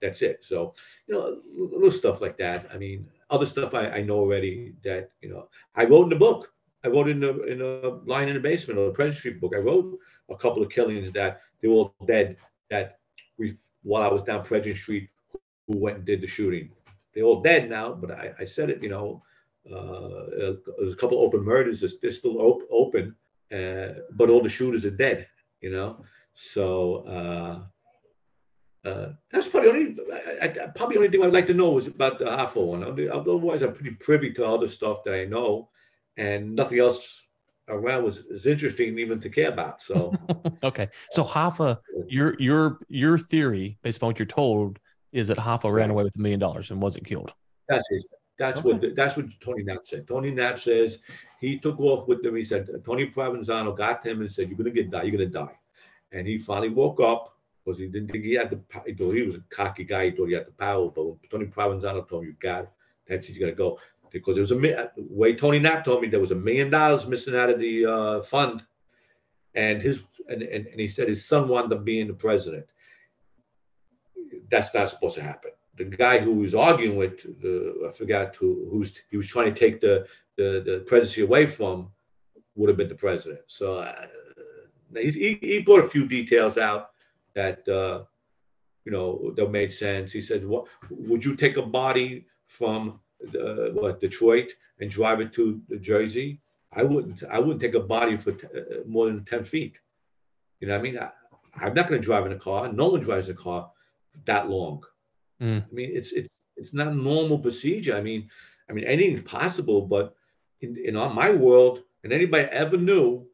[0.00, 0.44] that's it.
[0.44, 0.74] So,
[1.06, 2.66] you know, little stuff like that.
[2.72, 6.16] I mean, other stuff I, I know already that, you know, I wrote in the
[6.16, 6.52] book.
[6.84, 9.52] I wrote in a, in a Lion in the basement of the President Street book.
[9.54, 9.98] I wrote
[10.30, 12.38] a couple of killings that they were all dead
[12.70, 12.98] that
[13.36, 15.10] we, while I was down President Street,
[15.66, 16.70] who went and did the shooting.
[17.14, 19.20] They're all dead now, but I, I said it, you know,
[19.70, 21.84] uh, there's a couple open murders.
[22.00, 23.14] They're still op- open,
[23.52, 25.28] uh, but all the shooters are dead,
[25.60, 26.04] you know?
[26.34, 29.96] So, uh, uh, that's probably only
[30.40, 32.82] I, I, probably only thing I'd like to know is about the Hoffa one.
[32.82, 35.68] Otherwise, I'm pretty privy to other stuff that I know,
[36.16, 37.22] and nothing else
[37.68, 39.82] around was is interesting even to care about.
[39.82, 40.14] So
[40.64, 41.78] okay, so Hoffa,
[42.08, 44.78] your your your theory based upon what you're told
[45.12, 47.34] is that Hoffa ran away with a million dollars and wasn't killed.
[47.68, 48.04] That's it.
[48.40, 48.72] That's okay.
[48.72, 50.08] what that's what Tony Nap said.
[50.08, 51.00] Tony Nap says
[51.40, 52.36] he took off with them.
[52.36, 55.02] He said Tony Provenzano got him and said, "You're gonna get die.
[55.02, 55.58] You're gonna die,"
[56.12, 59.20] and he finally woke up because he didn't think he had the he thought he
[59.20, 60.06] was a cocky guy.
[60.06, 60.88] He thought he had the power.
[60.88, 62.70] But when Tony Provenzano told him you got it,
[63.06, 63.78] that's he's gonna go
[64.10, 67.06] because there was a the way Tony Nap told me there was a million dollars
[67.06, 68.64] missing out of the uh, fund,
[69.54, 72.64] and his and, and, and he said his son wound up being the president.
[74.50, 75.50] That's not supposed to happen.
[75.80, 79.58] The guy who was arguing with the I forgot who who's he was trying to
[79.58, 80.06] take the
[80.36, 81.90] the, the presidency away from
[82.54, 83.40] would have been the president.
[83.46, 84.06] So uh,
[84.94, 86.90] he, he brought a few details out
[87.34, 88.04] that uh,
[88.84, 90.12] you know that made sense.
[90.12, 93.00] He said, "What would you take a body from
[93.34, 96.40] uh, what Detroit and drive it to Jersey?
[96.72, 97.22] I wouldn't.
[97.24, 99.80] I wouldn't take a body for t- uh, more than ten feet.
[100.60, 102.70] You know, what I mean, I, am not going to drive in a car.
[102.72, 103.70] No one drives a car
[104.26, 104.84] that long.
[105.40, 105.64] Mm.
[105.64, 107.96] I mean, it's it's it's not a normal procedure.
[107.96, 108.28] I mean,
[108.68, 110.14] I mean anything's possible, but
[110.60, 113.26] in in my world, and anybody ever knew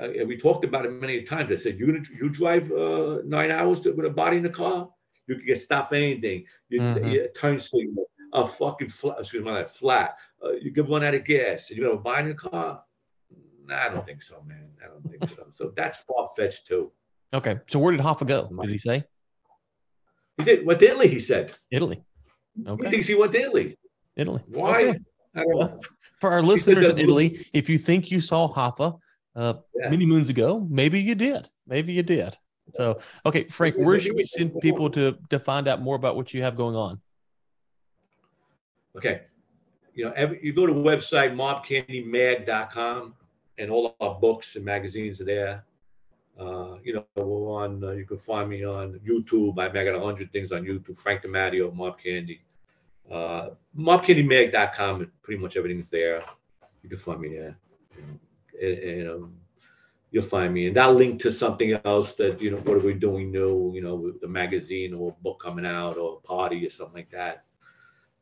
[0.00, 1.52] uh, we talked about it many times.
[1.52, 4.88] I said, you you drive uh, nine hours to, with a body in the car,
[5.26, 6.44] you can get stopped for anything.
[6.68, 7.08] You, mm-hmm.
[7.08, 10.16] you turn signal, a fucking flat, excuse me, flat.
[10.44, 11.70] Uh, you can run out of gas.
[11.70, 12.82] And you're gonna buy in the car?
[13.66, 14.70] Nah, I don't think so, man.
[14.82, 15.46] I don't think so.
[15.52, 16.90] So that's far fetched too.
[17.34, 18.50] Okay, so where did Hoffa go?
[18.62, 19.04] Did he say?
[20.38, 20.66] He did.
[20.66, 21.08] Went to Italy.
[21.08, 21.56] He said.
[21.70, 22.02] Italy.
[22.66, 22.84] Okay.
[22.84, 23.78] He thinks he went to Italy.
[24.16, 24.42] Italy.
[24.48, 24.88] Why?
[24.88, 24.98] Okay.
[25.46, 25.80] Well,
[26.20, 28.98] for our listeners in Italy, if you think you saw Hoffa,
[29.34, 29.88] uh, yeah.
[29.88, 30.66] many moons ago.
[30.68, 31.48] Maybe you did.
[31.66, 32.36] Maybe you did.
[32.74, 36.32] So, okay, Frank, where should we send people to to find out more about what
[36.32, 37.00] you have going on?
[38.96, 39.22] Okay,
[39.94, 43.14] you know, every, you go to the website mobcandymag.com,
[43.58, 45.64] and all our books and magazines are there.
[46.38, 47.84] Uh, you know, we're on.
[47.84, 49.58] Uh, you can find me on YouTube.
[49.58, 50.96] I've got a hundred things on YouTube.
[50.96, 52.42] Frank DiMatteo, Mob Candy.
[53.10, 55.10] Uh, mobcandymag.com.
[55.22, 56.22] Pretty much everything's there.
[56.82, 57.56] You can find me there
[58.62, 59.30] you know,
[60.10, 60.66] you'll find me.
[60.66, 63.82] And that link to something else that, you know, what are we doing new, you
[63.82, 67.44] know, the magazine or book coming out or a party or something like that.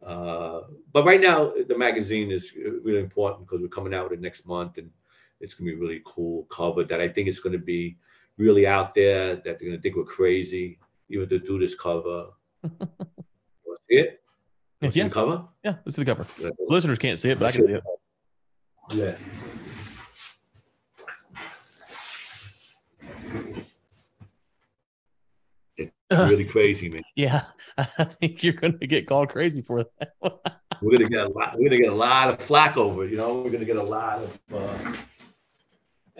[0.05, 4.23] Uh, but right now, the magazine is really important because we're coming out with it
[4.23, 4.91] next month and
[5.41, 7.97] it's going to be really cool cover that I think is going to be
[8.37, 10.79] really out there that they're going to think we're crazy
[11.09, 12.29] even to do this cover.
[12.65, 14.23] see it?
[14.81, 14.91] yeah.
[14.91, 15.45] See the cover?
[15.65, 16.27] Yeah, is the cover.
[16.69, 17.83] Listeners can't see it, but I can see it.
[18.93, 19.17] Yeah.
[26.11, 27.03] It's really crazy, man.
[27.15, 27.43] Yeah,
[27.79, 30.13] I think you're going to get called crazy for that.
[30.83, 31.55] we're going to get a lot.
[31.55, 33.11] We're going to get a lot of flack over it.
[33.11, 34.39] You know, we're going to get a lot of.
[34.53, 34.93] Uh,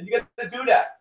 [0.01, 1.01] and you got to do that.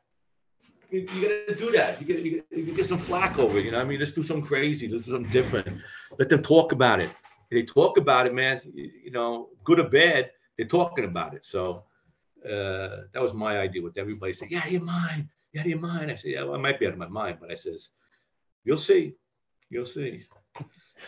[0.92, 2.02] You, you got to do that.
[2.02, 3.66] You get you, get you get some flack over it.
[3.66, 4.88] You know, I mean, let's do something crazy.
[4.88, 5.82] Let's do something different.
[6.18, 7.10] Let them talk about it.
[7.50, 8.62] They talk about it, man.
[8.74, 11.46] You, you know, good or bad, they're talking about it.
[11.46, 11.84] So
[12.46, 14.34] uh, that was my idea with everybody.
[14.34, 15.30] Say, yeah, you're mine.
[15.54, 16.10] Yeah, you're mine.
[16.10, 17.90] I said, yeah, well, I might be out of my mind, but I says,
[18.66, 19.16] you'll see.
[19.70, 20.26] You'll see.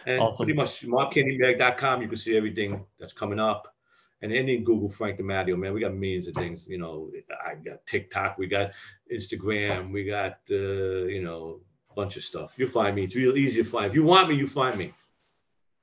[0.05, 0.45] And awesome.
[0.45, 3.75] pretty much mobcandymag.com, you can see everything that's coming up.
[4.21, 6.65] And any Google Frank DiMatteo, man, we got millions of things.
[6.67, 7.11] You know,
[7.45, 8.71] I got TikTok, we got
[9.11, 12.53] Instagram, we got uh, you know, a bunch of stuff.
[12.57, 13.03] You'll find me.
[13.03, 13.87] It's real easy to find.
[13.87, 14.93] If you want me, you find me.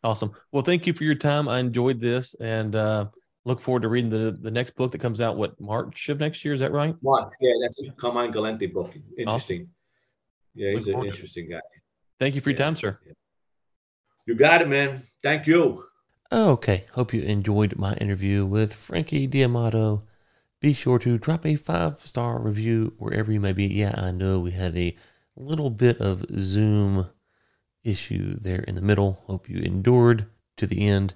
[0.05, 0.33] Awesome.
[0.53, 1.49] Well, thank you for your time.
[1.49, 3.07] I enjoyed this and uh
[3.45, 6.45] look forward to reading the the next book that comes out what March of next
[6.45, 6.95] year, is that right?
[7.03, 8.95] March, yeah, that's a Carmine Galante book.
[9.19, 9.63] Interesting.
[9.63, 9.71] Awesome.
[10.55, 11.61] Yeah, he's an interesting guy.
[12.21, 12.99] Thank you for your time, sir.
[14.27, 15.03] You got it, man.
[15.23, 15.88] Thank you.
[16.31, 16.85] Okay.
[16.93, 20.03] Hope you enjoyed my interview with Frankie DiMatteo.
[20.61, 23.67] Be sure to drop a five star review wherever you may be.
[23.67, 24.95] Yeah, I know we had a
[25.37, 27.09] little bit of Zoom
[27.83, 29.23] issue there in the middle.
[29.27, 30.27] Hope you endured
[30.59, 31.15] to the end.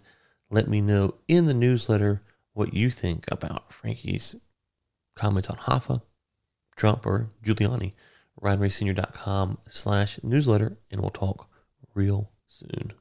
[0.51, 2.23] Let me know in the newsletter
[2.55, 4.37] what you think about Frankie's
[5.15, 6.03] comments on Hoffa,
[6.77, 7.93] Trump, or Giuliani
[8.41, 11.49] ryanraysenior.com slash newsletter, and we'll talk
[11.95, 12.93] real soon.